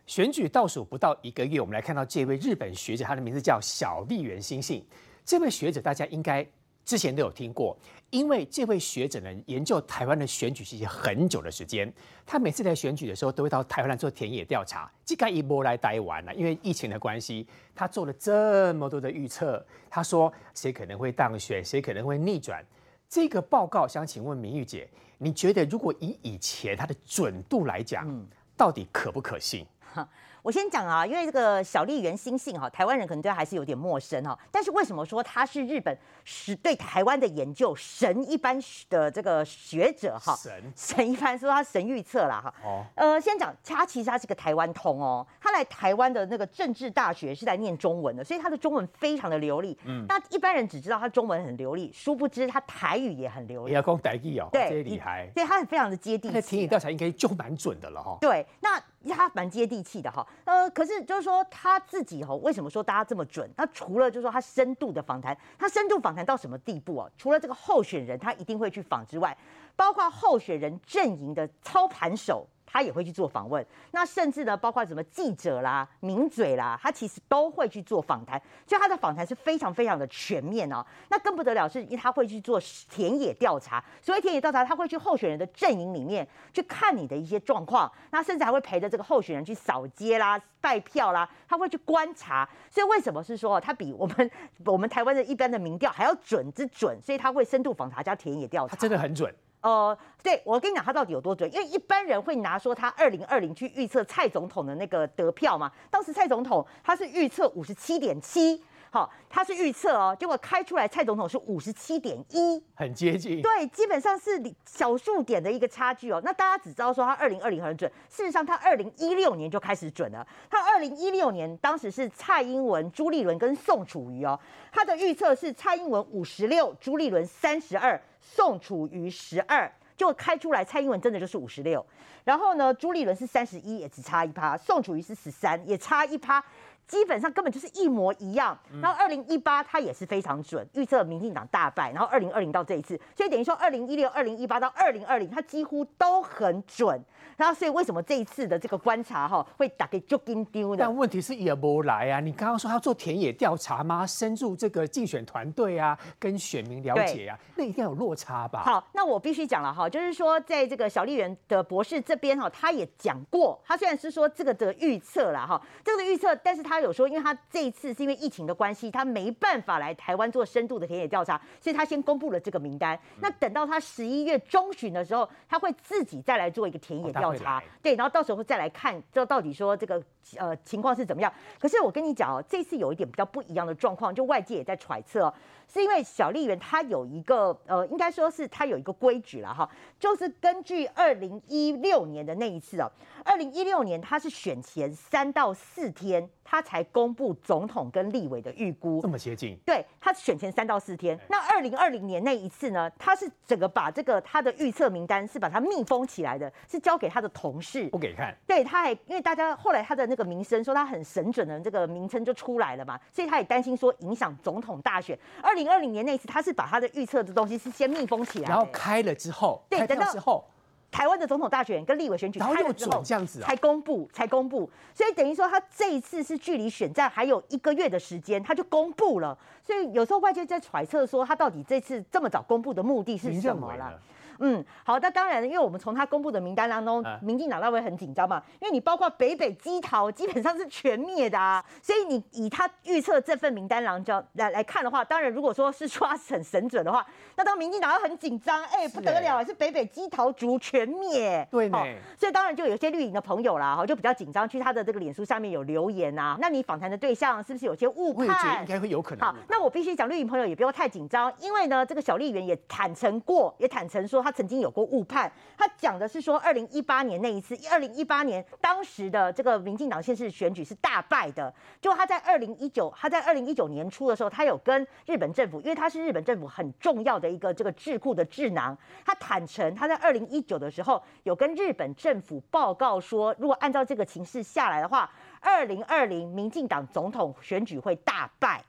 [0.05, 4.85] 选举倒数不到一个月，我们来看到这位日本学者，他的名字叫小笠原新信。
[5.23, 6.45] 这位学者大家应该
[6.89, 7.77] 之前都有听过，
[8.09, 11.93] 因为这位学者呢研究台湾的选举期很久的时间，
[12.25, 14.91] 他每次在选举的时候都会到台湾来做田野调查。
[15.05, 22.65] 这个一波来待完了，因为疫情的关系，他做了这么多的预测，他说谁可能会当选，谁可能会逆转。
[23.07, 29.63] 这个报告想请问明玉姐，你觉得如果以以前它的准度来讲，到底可不可信？
[30.41, 34.37] 我先讲啊，因为这个小笠原新信哈，台湾人可能对他还是有点陌生哈。
[34.49, 38.57] 但是为什么说他是日本是对台湾的研究神一般
[38.89, 40.33] 的这个学者哈？
[40.37, 42.53] 神 神一般说他神预测啦哈。
[42.63, 42.85] 哦。
[42.95, 49.77] 呃，先讲他其实他是个台湾通哦，他来台湾的那个政治大学是在念中文的，所以他的中文非常的流利。
[49.83, 50.05] 嗯。
[50.07, 53.73] 那一般人只知道他中文很流利，殊不知他台语也很流利。
[53.73, 55.29] 要讲台语哦，对，厉害。
[55.35, 56.41] 对，他非常的接地气。
[56.41, 58.17] 田野调查应该就蛮准的了哈。
[58.21, 58.81] 对，那。
[59.13, 63.49] 他蛮接地气的哈，呃，可是就是说他自己哈，为什么说大家这么准？
[63.55, 67.09] 那除了就是说他深度的访谈，他深度访谈到什么地步啊？
[67.17, 69.35] 除了这个候选人他一定会去访之外，
[69.75, 72.47] 包括候选人阵营的操盘手。
[72.71, 80.85] 他也会去做访问，那甚至呢，包括什么记者啦、名嘴啦，他其实都会去做访谈，所以他的访谈是非常非常的全面哦。
[81.09, 92.47] 那更不得了是，因他会去做田野调查，所谓田野调查，他会去候选人的阵营里面去看你的一些状况，那甚至还会陪着这个候选人去扫街啦、拜票啦，他会去观察。
[92.69, 94.31] 所以为什么是说他比我们
[94.65, 97.01] 我们台湾的一般的民调还要准之准？
[97.01, 99.33] 所以他会深度访查加田野调查，他真的很准。
[99.61, 101.51] 呃，对我跟你讲，他到底有多准？
[101.53, 105.71] 因为一般人会拿说他二零二零去预测蔡总统的那个得票嘛。
[105.89, 108.63] 当时蔡总统他是预测五十七点七。
[108.91, 113.39] 好，他是预测哦，结果开出来蔡总统是五十七点一，很接近。
[113.39, 116.19] 对，基本上是小数点的一个差距哦。
[116.25, 120.25] 那大家只知道说他二零二零很准，事实上他二零一六年就开始准了。
[120.49, 124.39] 他二零一六年当时是蔡英文、朱立伦跟宋楚瑜哦，
[124.71, 131.85] 他的预测是蔡英文五十六，朱立伦三十二，宋楚瑜十二，就开出来蔡英文真的就是五十六。
[132.23, 136.43] 然后呢，朱立伦是三十一，也只差一趴；宋楚瑜是十三，也差一趴。
[136.89, 138.57] 基本上根本就是一模一样。
[138.81, 141.93] 然后二零一八他也是非常准，预测民进党大败。
[141.93, 147.01] 然后二零二零到这一次，所以等于说二零一六、二零一八到二零二零，他几乎都很准。
[147.37, 150.79] 然后所以为什么这一次的这个观察哈会打给就跟丢呢？
[150.79, 152.19] 但问题是也不来啊！
[152.19, 154.05] 你刚刚说他做田野调查吗？
[154.05, 158.63] 深入这个竞选团队啊，跟选民了解啊，那一定有落差吧？
[158.65, 172.99] 好，那我必须讲了哈，就是说在这个小丽媛的博士这边哈，他也讲过，他虽然是说这个的预测了哈，这个预测，但是他有说，因为他这一次是因为疫情的关系，他没办法来台湾做深度的田野调查，所以他先公布了这个名单。
[173.21, 177.19] 那等到他十一月中旬的时候，他会自己再来做一个田野调。
[177.19, 180.01] 调查对，然后到时候再来看，这到底说这个
[180.37, 181.31] 呃情况是怎么样？
[181.59, 185.31] 可是我跟你讲哦，这次有一点比较不一样的状况，就外界也在揣测，
[185.71, 192.91] 是因为小丽媛她有一个呃，应该说是她有一个规矩了哈，就是根据二零一六年的那一次哦，
[193.23, 196.29] 二零一六年她是选前三到四天。
[196.51, 199.55] 他才公布总统跟立委的预估，这么接近？
[199.63, 201.15] 对他选前三到四天。
[201.27, 202.89] 那二零二零年那一次呢？
[202.97, 208.35] 他是整个把这个他的预测名单是把它密封起来的，是交给他的同事，不给看。
[208.47, 215.15] 对，他还因为大家后来他的那个名声说他很神准的这个名称就出来了嘛，所以他也担心说影响总统大选。
[215.43, 220.45] 二零二零年那一次，他是把他的预测的东西是先密封起来，然后开了之后，对，等到之后。
[220.91, 223.03] 台湾的总统大选跟立委选举开了之后，
[223.43, 229.37] 才公布，才公布，所以等于说他这一次是距离选战还有一个月的时间，他就公布了。
[229.63, 234.01] 所以有时候外界在揣测说，他到底这次这么早公布的目的是什么了？
[234.39, 251.77] 嗯，好，那当然，因为我们从他公布的名单当中，民进党那会很紧张嘛，因为你包括北北基桃基本上是全灭的啊，所以你以他预测这份名单来叫来来看的话，当然如果说是说很神准的话，那当民进党要很紧张，哎，不得了，是北北基桃族全灭，对呢，
[252.17, 258.61] 所以当然就有些绿营的朋友啦，哈，就比较紧张，去他的这个脸书下面有留言啊，那你访谈的对象是不是有些误判？
[258.61, 259.27] 应该会有可能。
[259.27, 271.51] 好，那我必须讲绿营朋友也不要太紧张，因为呢，这个小丽媛也坦诚过，也坦诚说他他曾经有过误判，他讲的是说，二零一八年那一次，二零一八年当时的这个民进党县市选举是大败的。
[271.81, 288.63] 就他在二零一九，他在二零一九年初的时候，他有跟日本政府，因为他是日本政府很重要的一个这个智库的智囊，他坦诚他在二零一九的时候有跟日本政府报告说，如果按照这个情势下来的话，二零二零民进党总统选举会大败。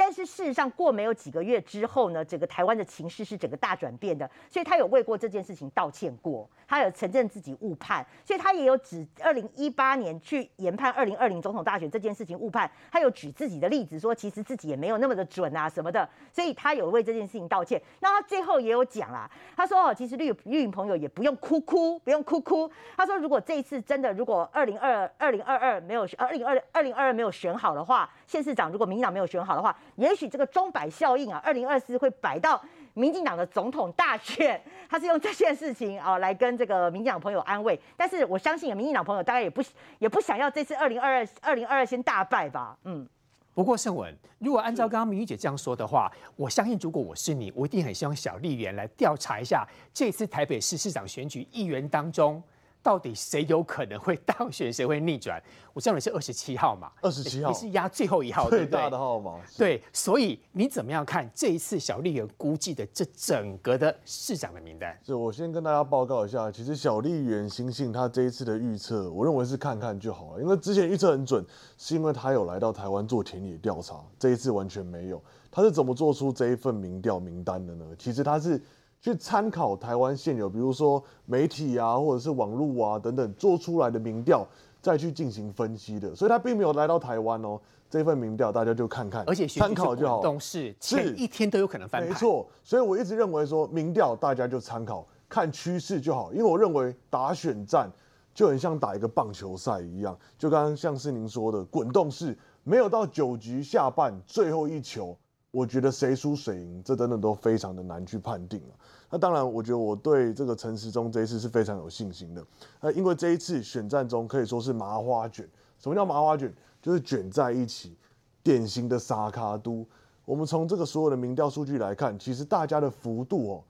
[0.00, 17.78] 但是事实上，过没有几个月之后呢，整个台湾的情势是整个大转变的，所以他有为过这件事情道歉过，他有承认自己误判，所以他也有指二零一八年去研判二零二零总统大选这件事情误判，他有举自己的例子说，其实自己也没有那么的准啊什么的，所以他有为这件事情道歉。
[18.00, 22.70] 那他最后也有讲啊，他说哦，其实绿绿营朋友也不用哭哭，不用哭哭。
[22.96, 29.76] 他说如果这一次真的，如果二零二二零二二没有二零二二零二二没有选好的话，县市长如果民进党没有选好的话。
[29.96, 32.62] 也许这个钟摆效应啊，二零二四会摆到。
[32.94, 37.78] 民进党的总统大选，他是用这件事情啊来跟这个民进党朋友安慰。
[37.96, 39.62] 但是我相信，民进党朋友大概也不
[40.00, 42.76] 也不想要这次二零二二二零二二先大败吧？
[42.84, 43.08] 嗯。
[43.54, 49.64] 不过盛文，如果按照刚刚明玉姐这样说的话，我相信如果我是你，我一定很希望小丽媛来调查一下
[49.94, 52.42] 这次台北市市长选举议员当中。
[52.82, 55.42] 到底谁有可能会当选，谁会逆转？
[55.72, 59.38] 我知道你是二十七号嘛，二十七号你是压最后一号，最大的号码。
[59.56, 64.98] 对，所以你怎么样看这一次小丽媛估计的这整个的市长的名单？
[65.04, 71.44] 是我先跟大家报告一下，其实小丽媛星星他这一次的预测，我认为是看看就好了，因为之前预测很准，
[71.78, 75.22] 是因为他有来到台湾做田野调查，这一次完全没有。
[75.52, 77.84] 他是怎么做出这一份民调名单的呢？
[77.98, 78.60] 其实他是。
[79.00, 84.46] 去参考台湾现有，比如说媒体啊，或者是网络啊等等做出来的民调，
[84.82, 87.58] 再去进行分析的，所以他并没有来到台湾哦。
[87.88, 90.38] 这份民调大家就看看，而且参考就好。
[90.38, 96.32] 是是，一天都有可能翻没错，所以我一直认为说，民调大家就参考，看趋势就好。
[96.32, 97.90] 因为我认为打选战
[98.32, 105.18] 就很像打一个棒球赛一样，就刚刚像是您说的滚动式，没有到九局下半最后一球。
[105.50, 108.74] 我觉得谁输谁赢，这等等都非常的难去判定了。
[109.10, 112.44] 那当然，我觉得我对这个陈时中这一次是非常有信心的。
[112.80, 115.48] 那因为这一次选战中可以说是麻花卷。
[115.78, 116.54] 什么叫麻花卷？
[116.80, 117.96] 就是卷在一起，
[118.42, 119.84] 典型的沙卡都。
[120.24, 123.64] 我们从这个所有的民调数据来看，其实大家的幅度哦，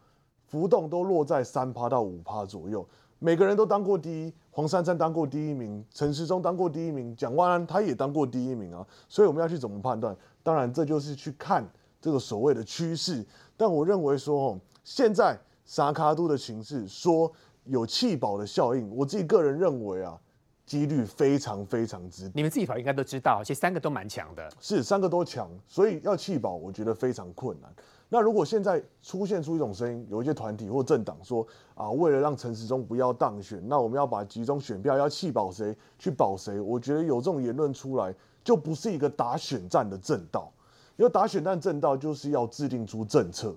[0.47, 2.87] 浮动都落在三趴到五趴左右。
[3.23, 8.85] 每个人都当过第一，黄珊珊当过第一名，陈时中当过第一名，蒋万安他也当过第一名啊。
[9.09, 10.17] 所以我们要去怎么判断？
[10.43, 11.63] 当然，这就是去看
[12.01, 13.25] 这个所谓的趋势。
[13.59, 17.31] 但我认为说，现在沙卡都的形势说
[17.65, 20.19] 有弃保的效应，我自己个人认为啊，
[20.65, 22.31] 几率非常非常之。
[22.35, 24.51] 你们自己跑应该都知道，其实三个都蛮强的。
[24.61, 27.71] 是三个都强，所以要弃保，我觉得非常困难。
[28.13, 31.47] 那如果现在出现出一种声音，有一些团体或政党说
[31.77, 36.61] 啊，为了让陈时中不要当选，那我们要把集中选票要弃保谁去保谁？
[36.61, 40.53] 我觉得有这种言论出来，就不是一个打选战的正道。
[40.97, 43.55] 因为打选战正道就是要制定出政策。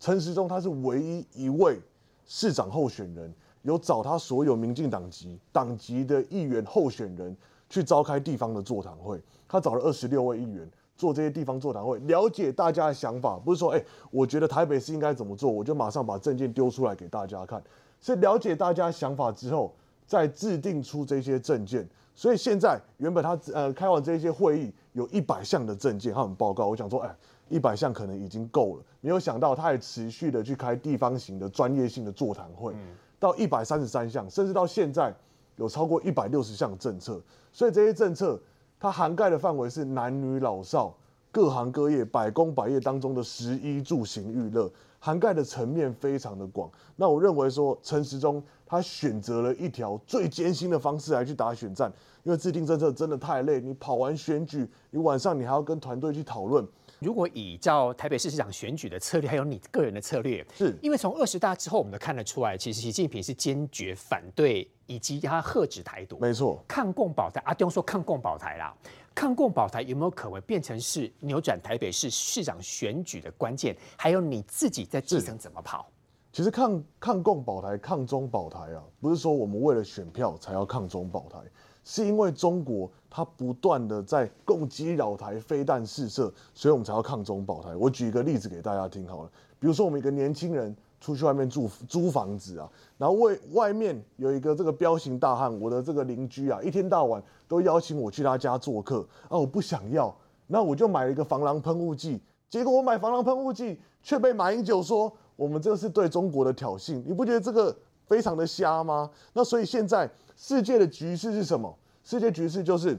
[0.00, 1.78] 陈时中他是唯一一位
[2.24, 3.30] 市长候选人，
[3.60, 7.36] 有找他所有民进党籍党籍的议员候选人
[7.68, 10.66] 去召开地方的座谈会，他找了二十六位议员。
[10.96, 17.60] 做这些地方座谈会，了解大家的想法，不是说，哎，我觉得台北市应该怎么做，我就马上把证件丢出来给大家看，
[18.00, 19.74] 是了解大家想法之后，
[20.06, 21.88] 再制定出这些证件。
[22.14, 27.16] 所以现在原本他呃开完这些会议，有一百项的证件，他很报告，我想说，哎，
[27.48, 32.74] 一百项可能已经够了，没有想到他还持续的去开地方型的专业性的座谈会，
[33.18, 35.12] 到一百三十三项，甚至到现在
[35.56, 37.20] 有超过一百六十项政策，
[37.50, 38.38] 所以这些政策。
[38.82, 40.92] 它涵盖的范围是男女老少
[41.30, 44.68] 各行各业百工百业当中的十一住行娱乐，
[44.98, 46.68] 涵盖的层面非常的广。
[46.96, 51.92] 那我认为说陈时中他选择了一条最艰辛的方式来去打选战，
[52.24, 56.66] 因为制定政策真的太累，你跑完选举，你晚上你还要跟团队去讨论。
[57.02, 67.42] 如果以照台北市市长选举的策略，还有你个人的策略，是因为从二十大之后，我们都看得出来，其实习近平是坚决反对以及他喝止台独，没错，抗共保台。
[67.44, 68.72] 阿东说抗共保台啦，
[69.12, 73.76] 抗共保台有没有可能变成是扭转台北市市长选举的关键？
[73.96, 75.90] 还有你自己在基层怎么跑？
[76.32, 81.38] 其实抗抗共保台、抗中保台啊，不是说我们为了选票才要抗中保台。
[81.84, 87.76] 是因为中国它不断的在攻击扰台飞弹试射，所以我们才要抗中保台。
[87.76, 109.10] 我举一个例子给大家听好了，比如说我们一个年轻人出去外面住租房子啊，然后外外面有一个这个彪形大汉，我的这个邻居啊，一天到晚都邀请我去他家做客啊，我不想要，那我就买了一个防狼喷雾剂，结果我买防狼喷雾剂却被马英九说我们这是对中国的挑衅，你不觉得这个非常的瞎吗？
[109.34, 110.10] 那所以现在。
[110.34, 111.72] 世界的局势是什么？
[112.04, 112.98] 世界局势就是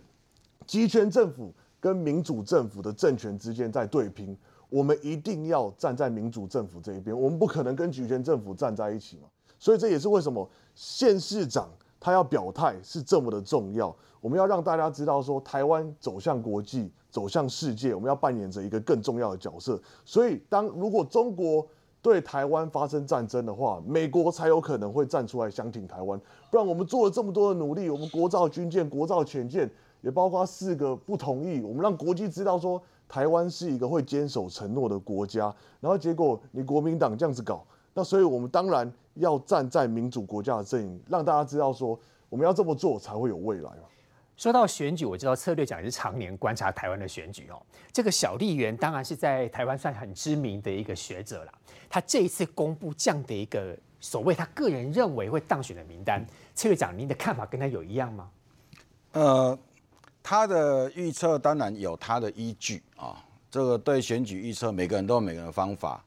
[0.65, 4.37] 集权政府跟民主政府的政权之间在对拼。
[4.69, 9.27] 我们一定要站在民主政府这一边，我们不可能跟集权政府站在一起嘛。
[9.59, 13.95] 所以这也是为什么县市长他要表态是这么的重要。
[14.19, 19.79] 我们要让大家知道说，台湾走向国际，走向世界，我们要扮演着一个更重要的角色。
[20.03, 21.67] 所以，当如果中国
[22.03, 26.19] 对台湾发生战争的话，美国才有可能会站出来相挺台湾。
[26.51, 29.67] 不然，我们做了这么多的努力，我们国造军舰、国造潜舰，
[30.01, 35.43] 也包括四个不同意，我们让国际知道说台湾是一个会坚守承诺的国家。
[35.79, 41.97] 然后结果你国民党这样子搞，那所以我们当然要站在民主国家的阵营，让大家知道说
[42.27, 43.83] 我们要这么做才会有未来嘛。
[44.35, 47.61] 说到选举，我知道策略讲也是常年观察台湾的选举哦。
[47.91, 51.51] 这个小丽媛当然是在台湾算很知名的一个学者了。
[51.93, 56.25] 他这一次公布这样的一个所谓他个人认为会当选的名单，
[56.55, 58.31] 策略长您的看法跟他有一样吗？
[59.11, 59.55] 呃，
[60.23, 63.23] 他的预测当然有他的依据啊。
[63.51, 66.03] 这个对选举预测，每个人都有每个人的方法。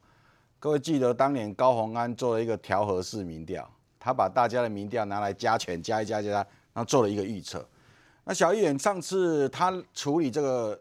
[0.59, 3.65] 各位记得当年高鸿安做了一个调和式民调，
[3.97, 7.65] 他把大家的民调拿来加权加一加加，然后做了一个预测。
[8.25, 10.77] 那小议员上次他处理这个，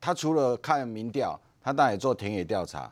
[0.00, 2.90] 他除了看民调，他当然也做田野调查。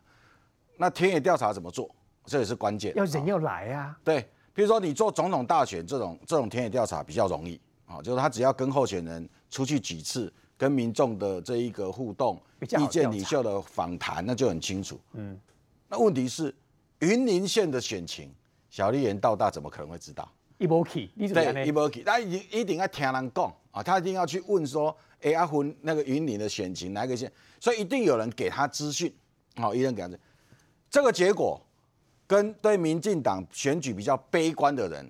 [0.76, 1.88] 那田野调查怎么做？
[2.26, 2.94] 这也是关键。
[2.96, 3.98] 要人要来啊。
[4.02, 14.98] 对，比如说你做总统大选这种这种田野调查比较容易啊，就是他只要跟候选人出去几次，跟民众的这一个互动、意见领袖的访谈，那就很清楚。
[15.12, 15.38] 嗯。
[15.86, 16.54] 那问题是
[17.00, 18.34] 云林县的选情，
[18.70, 20.26] 小丽人到大怎么可能会知道？
[20.56, 27.30] 一波起，对，一波起，他一一定要听人讲啊，他一定要去问说，哎，阿昏那个云林的选情哪个县？
[27.60, 29.12] 所以一定有人给他资讯，
[29.56, 30.08] 好，一人给他。
[30.94, 31.60] 这个结果
[32.24, 35.04] 跟对民进党选举比较悲观的人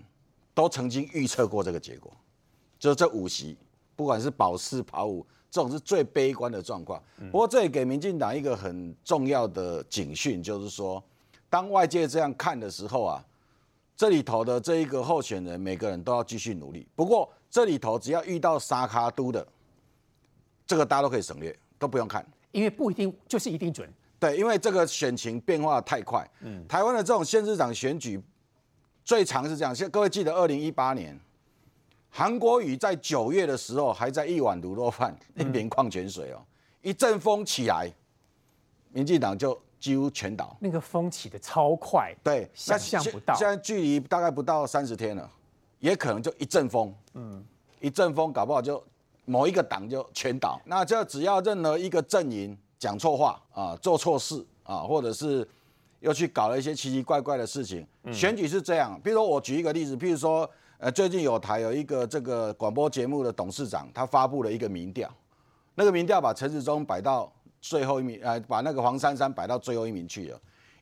[0.55, 2.11] 都曾经预测过这个结果，
[2.79, 3.55] 就是这五席，
[3.95, 6.99] 不管是保四跑五，这种是最悲观的状况。
[7.31, 11.05] 不过这也给民进党一个很重要的警讯，就是说，
[11.51, 13.23] 当外界这样看的时候啊。
[13.95, 16.85] 这里头的这一个候选人，每个人都要继续努力。
[16.97, 19.47] 不过这里头只要遇到沙卡都的，
[20.67, 23.87] 这个大家都可以省略，都不用看，因为不一定就是一定准。
[24.25, 26.27] 对，因为这个选情变化太快。
[26.41, 28.19] 嗯，台湾的这种县市长选举
[29.05, 31.19] 最长是这样，现各位记得二零一八年，
[32.09, 36.41] 韩国瑜在九月的时候还在一碗卤肉饭一瓶矿泉水哦，
[36.81, 37.93] 一阵风起来，
[38.91, 39.61] 民进党就。
[39.81, 43.35] 几乎全倒，那个风起的超快，对，想象不到。
[43.35, 45.31] 现在距离大概不到三十天了，
[45.79, 47.45] 也可能就一阵风，嗯，
[47.81, 48.83] 一阵风搞不好就
[49.27, 50.59] 某一个党就全倒。
[50.65, 55.47] 那这只要任何一个阵营讲错话啊，做错事啊，或者是
[56.01, 59.01] 又去搞了一些奇奇怪怪的事情，选举是这样。
[59.03, 60.49] 比如说我举一个例子，譬如说，
[60.79, 65.09] 呃，最近有台有一个这个广播节目的董事长，他发布了一个民调，
[65.75, 67.33] 那个民调把陈时中摆到。
[67.67, 70.39] 最后一名，呃，把那个黄珊珊摆到最后一名去了，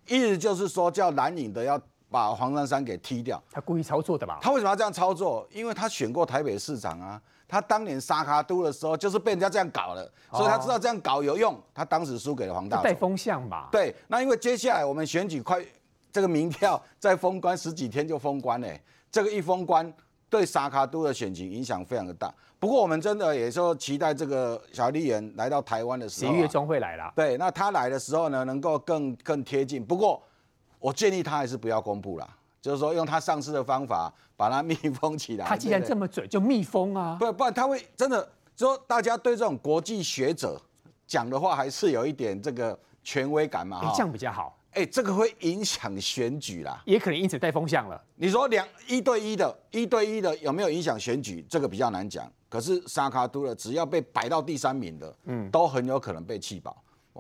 [0.08, 1.80] 意思就是说叫蓝营的要
[2.12, 3.42] 把黄珊珊给踢掉。
[3.50, 4.38] 他故意操作的吧？
[4.42, 5.48] 他为什么要这样操作？
[5.50, 11.58] 因为他选过台北市长啊，他当年沙卡都的时候就是被人家这样搞了，所以他知道这样搞有用。
[11.74, 12.82] 他当时输给了黄大。
[12.82, 13.68] 带风向吧？
[13.72, 15.64] 对，那因为接下来我们选举快，
[16.12, 19.92] 这个民调在封关十几天就封关嘞，这个一封关。
[20.30, 27.12] 对沙卡都的选情影响非常的大，不过我们真的也说期待这个小丽人来到台湾的时候，十一月中会来了。
[27.14, 29.84] 对，那他来的时候呢，能够更更贴近。
[29.84, 30.22] 不过
[30.82, 32.28] 我建议他还是不要公布了，
[32.60, 35.46] 就是说用他上市的方法把它 密封起来。
[35.46, 37.16] 他既然这么准，就密封啊。
[37.18, 40.60] 不不然他会真的说大家对这种国际学者
[41.06, 44.58] 讲的话还是有一点这个权威感嘛，这样比较好。
[44.72, 48.02] 哎，这个会影响选举啦，也可能因此带风向了。
[48.16, 51.44] 你说两一对一的，一对一的有没有影响选举？
[51.48, 52.26] 这个比较难讲。
[52.48, 56.74] 可是沙卡都的，只要被摆到第三名的，嗯，都很有可能被弃保。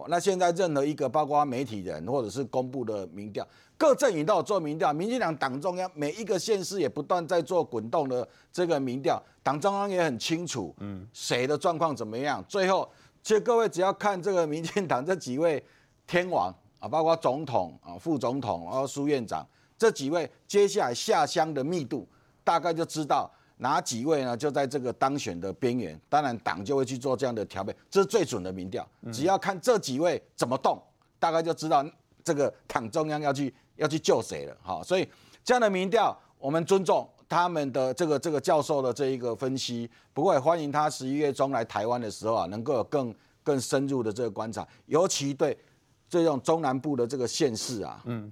[0.08, 12.44] 那现在任何一个，包括媒体人或者是公布的民调，各阵营都有做民调，民进党党中央每一个县市也不断在做滚动的这个民调，党中央也很清楚，嗯，谁的状况怎么样。
[12.48, 12.88] 最后，
[13.22, 15.62] 其实各位只要看这个民进党这几位
[16.06, 16.54] 天王。
[16.82, 19.46] 啊，包括总统啊、副总统，然后苏院长
[19.78, 22.04] 这几位，接下来下乡的密度，
[22.42, 23.30] 大概就知道
[23.62, 24.36] 哪几位呢？
[24.36, 25.98] 就在这个当选的边缘。
[26.08, 28.86] 当然，党就会去做这样的调配，这是最准的民调。
[29.12, 30.82] 只要看这几位怎么动，
[31.18, 31.84] 大概就知道
[32.24, 34.56] 这个党中央要去要去救谁了。
[34.60, 35.08] 好，所以
[35.44, 39.88] 这样的民调，我们尊重他们的这个这个教授的这一个分析。
[40.12, 45.56] 不过也欢迎他十一月中来台湾的时候啊，能够有更更深入的这个观察，尤其对。
[46.08, 48.30] 这种中南部的这个县市啊，嗯，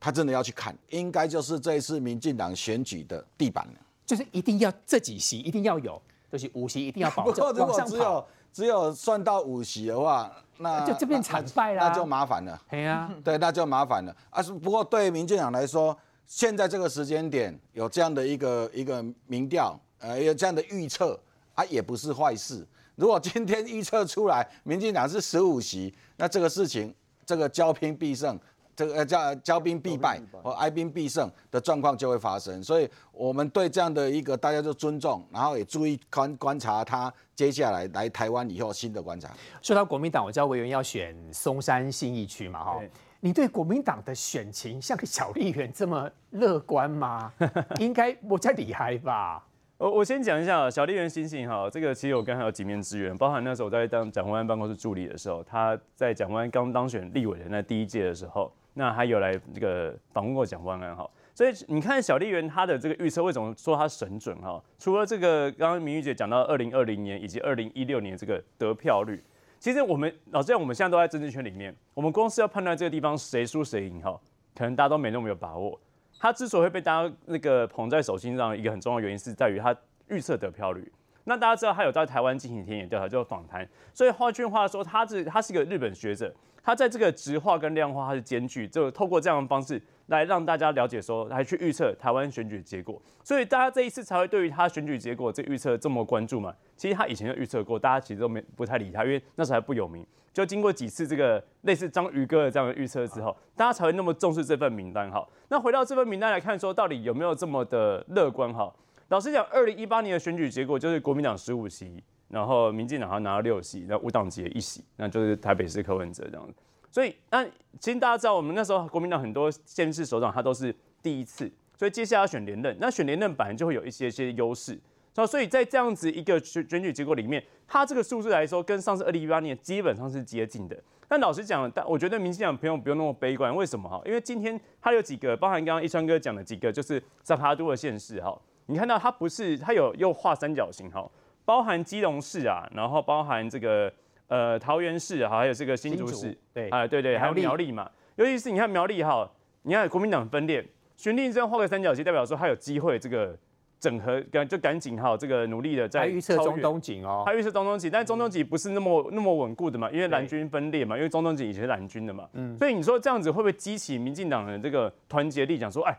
[0.00, 3.74] 他真的要去看，应该就是这一次民进党选举的地板了，
[4.08, 6.00] 就是一定要这几席一定要有，
[6.32, 7.34] 就是五席 一定要保证。
[7.34, 12.58] 不过如果只有只有算到五席的话，那就这边惨败了，那就麻烦了。
[12.70, 14.16] 对啊， 对，那就麻烦了。
[14.30, 15.94] 啊，是不过对民进党来说，
[16.26, 21.20] 现在这个时间点有这样的一个一个民调，呃，有这样的预测
[21.54, 22.66] 啊，也不是坏事。
[22.96, 26.94] 如果今天预测出来民进党是十五席，那这个事情。
[27.26, 28.40] 这个骄兵必胜，
[28.78, 39.30] 这个叫骄兵必败或哀兵必胜的状况就会发生，所以我们对这样的一个大家就尊重，然后也注意观观察他接下来来台湾以后新的观察。
[39.60, 42.80] 说到国民党，我知道委员要选松山信义区嘛，哈，
[43.18, 47.32] 你对国民党的选情像个小丽媛这么乐观吗？
[47.80, 49.44] 应该我在厉害吧？
[49.76, 61.08] 我我先讲一下小丽媛星星哈，这个其实我刚才有几面之缘，包含那时候我在当蒋万安办公室助理的时候，他在蒋万安刚当选立委的那第一届的时候，那还有来这个访问过蒋万安哈。
[61.34, 64.62] 所以你看小丽媛她的这个预测为什么说她神准哈？
[64.78, 69.22] 除了这个刚刚明玉姐讲到二零二零年以及二零一六年这个得票率，
[69.58, 74.18] 其实我们老实讲，我们现在都在政治圈里面，我们公司要判断这个地方谁输谁赢哈，
[74.56, 75.78] 可能大家都没那么有把握。
[76.20, 79.76] 他之所以会被大家那个捧在手心上，一个很重要的原因是在于他
[80.08, 80.92] 预测得票率。
[81.28, 83.68] 那大家知道他有在台湾进行田野调查，就是访谈。
[83.92, 92.98] 所以换句话说，他是他是一个日本学者，他在这个直化跟量化他是兼具，就透过这样的方式来让大家了解说，来去预测台湾选举结果。
[93.22, 96.54] 所以大家这一次才会对于他选举结果这预测这么关注嘛？
[96.78, 100.06] 其实他以前就预测过，大家其实都没不太理他，因为那时候还不有名。
[100.32, 105.28] 就经过几次这个类似章鱼哥的这样的预测之后，大家才会那么重视这份名单哈。
[105.48, 108.72] 那回到这份名单来看，说到底有没有这么的乐观哈？
[109.08, 116.54] 老实讲，二零一八年的选举结果就是国民党十五席，然后民进党还拿了六席，那无党籍一席，那就是台北市柯文哲这样子。
[116.90, 117.42] 所以，那
[117.80, 124.78] 其实大家知道，我们那时候国民党很多县市首长他都是第一次，所以接下来要选连任，那选连任本来就会有一些些优势。
[125.14, 130.78] 那所以在这样子一个选选举结果里面，它这个数字来说，跟上次二零一八年基本上是接近的。
[131.08, 134.02] 但老实讲，但我觉得民进党朋友不用那么悲观，为什么哈？
[134.04, 138.38] 因为今天它有几个，包含刚刚一川哥讲的几个，就是萨卡都的县市哈。
[138.70, 141.10] 你看到它不是，它有又画三角形哈，
[141.46, 143.90] 包含基隆市啊，然后包含这个
[144.26, 147.90] 呃桃园市啊，还有这个新竹市，对，啊对对，还有苗栗嘛。
[148.16, 149.26] 尤其是你看苗栗哈，
[149.62, 150.62] 你看国民党分裂，
[150.98, 153.34] 选定这样画个三角形，代表说他有机会这个
[153.80, 165.98] 整合，赶就赶紧哈，这个努力的在预测中东锦哦，他预测中东锦，但中东锦不是那么那么稳固的嘛，因为蓝军分裂嘛，因为中东锦以前是蓝军的嘛，嗯，所以你说这样子会不会激起民进党的这个团结力，讲说哎？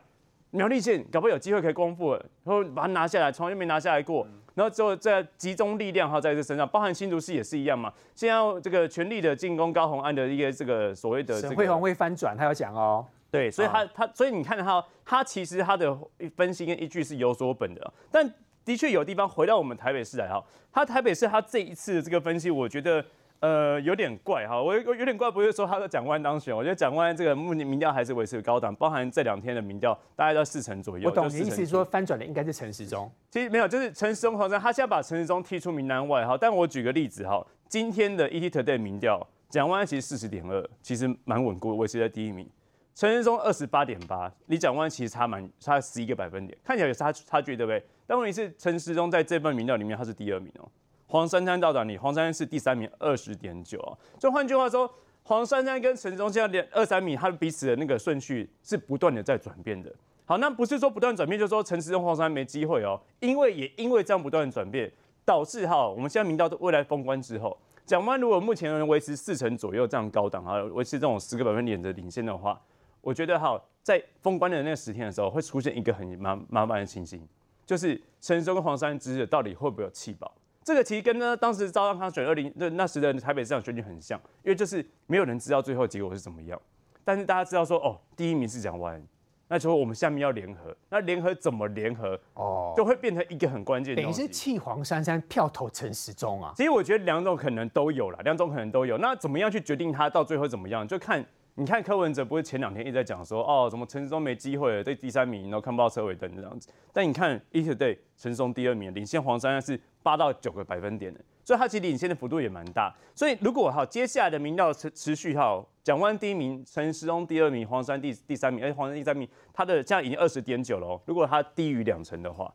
[0.52, 4.28] 苗栗县搞不好有机会可以光复，然后把它拿下来，从来就没拿下来过。
[4.56, 7.94] 然后之后再集中力量哈在这身上，包含新竹市也是一样嘛。
[8.16, 13.06] 现在这个全力的进攻高红安的一个这个所谓的沈惠宏会翻转，他要讲哦。
[13.32, 15.98] 对，所以他他所以你看他他其实他的
[16.36, 18.28] 分析跟依据是有所本的，但
[18.66, 23.06] 的确有地方回到我们台北市来哈，他台北市他这一次的这个分析，我觉得。
[23.42, 31.10] 呃，有点怪哈，我我有点怪，不是说他的蒋万当选，我觉得蒋万这个目民调还是维持高档，包含这两天的民调大概在四成左右。
[31.10, 33.10] 我懂你意思，说翻转的应该是陈时中。
[33.30, 36.38] 其实没有，就是陈时中好像他现在把陈时中踢出名单外哈。
[36.38, 42.46] 但我举个例子哈，今天的 ETtoday 民调，蒋万其实四十点二，其实蛮稳固，维持在第一名。
[42.94, 47.82] 陈时中二十八点八，离蒋万其实差蛮差十一个百分点，看起来有差差距对不对？
[48.06, 50.68] 但问题是陈时中在这份民调里面他是第二名哦。
[51.10, 53.98] 黄珊珊到达你，黄珊珊是第三名，二十点九啊。
[54.20, 54.88] 就换句话说，
[55.24, 59.92] 黄珊珊跟陈时中现在连二三名，他们彼此的那个顺序是不断的在转变的。
[60.26, 63.02] 好，那不是说不断转变，就是说陈时中、黄珊没机会哦。
[63.22, 64.92] 因为也因为这样不断的转变，
[65.26, 67.58] 导致哈，我们现在明到未来封关之后，
[67.88, 72.62] 蒋万如果目前能维持四成左右这样高档啊，维持这种十个百分点的领先的话，
[73.02, 77.28] 我觉得哈，在封关的那十天的时候，会出现一个很麻麻烦的情形，
[77.66, 80.32] 就是陈时中跟黄珊珊之间到底会不会有气保？
[80.70, 86.62] 这个其实跟呢当时赵康选二零那那时的台北市长选举很像，因为就是没有人知道最后结果是怎么样，
[87.04, 89.02] 但是大家知道说哦，第一名是蒋万，
[89.48, 94.02] 那就我们下面要联合，那联合怎么联合哦，就会变成一个很关键的。
[94.04, 96.54] 等于是弃黄珊珊票投陈时中啊。
[96.56, 98.96] 其实我觉得两种可能都有了，两种可能都有。
[99.00, 101.26] 那怎么样去决定他到最后怎么样，就看。
[101.56, 106.70] 你看柯文哲不是前两天一直在讲说哦，怎么陈时中没机会了，对第三名，然后看不到车尾灯这样子。
[106.94, 112.94] 但你看 ETtoday 陈时中第二名，领先黄珊珊是八到九个百分点的，所以它其实领先的幅度也蛮大。
[113.14, 121.02] 所以如果哈接下来的民调持持续哈，蒋万第一名，陈时中第二名，黄珊第第三名，而且黄珊第三名他的现在已经二十点九了哦。
[121.06, 122.54] 如果他低于两成的话，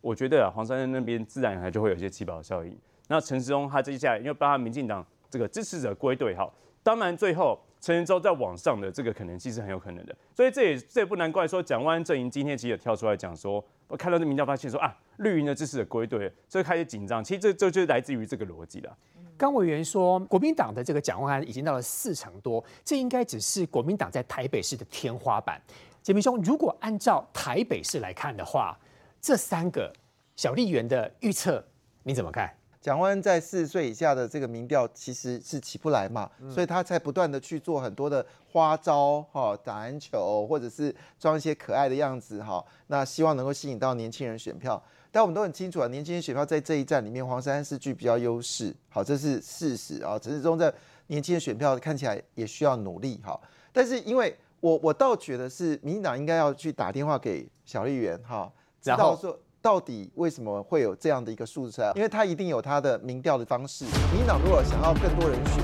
[0.00, 2.76] 我觉得啊黄珊珊那边自然还就会有一些起保效应。
[3.08, 6.50] 那陈时中他接下来因为帮他民进党这个支持者归队哈，
[6.82, 7.58] 当然最后。
[7.80, 17.22] 陈时中在网上的这个可能性是很有可能的，所以这也这也不难怪说蒋万安阵营今天其实也跳出来讲说，我看到这民调发现说啊，绿营的支持者归队，所以开始紧张。
[17.22, 18.96] 其实这这就是来自于这个逻辑了。
[19.36, 25.60] 刚委员说，国民党的这个蒋万安已经到了四成多，这应该只是国民党在台北市的天花板。
[26.02, 28.76] 杰明兄，如果按照台北市来看的话，
[29.20, 29.92] 这三个
[30.36, 31.62] 小丽媛的预测
[32.02, 32.50] 你怎么看？
[32.86, 44.80] 蒋万安在四十岁以下的这个民调其实是起不来嘛，所以他才不断的去做很多的花招哈，打篮球或者是装一些可爱的样子哈，那希望能够吸引到年轻人选票。
[45.10, 50.16] 但我们都很清楚啊，年轻人选票在这一站里面，黄珊珊是具比较优势，好，这是事实啊。
[50.16, 50.72] 陈志忠在
[51.08, 53.36] 年轻人选票看起来也需要努力哈，
[53.72, 58.48] 但是因为我我倒觉得是民进党应该要去打电话给小丽媛哈，
[58.80, 59.36] 知道说。
[59.66, 61.90] 到底为什么会有这样的一个数字出来？
[61.96, 63.84] 因为他一定有他的民调的方式。
[64.14, 65.60] 民党如果想要更多人选，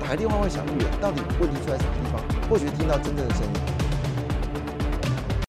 [0.00, 2.48] 打个电话问小议员，到底问题出在什么地方？
[2.48, 3.79] 或许听到真正的声音。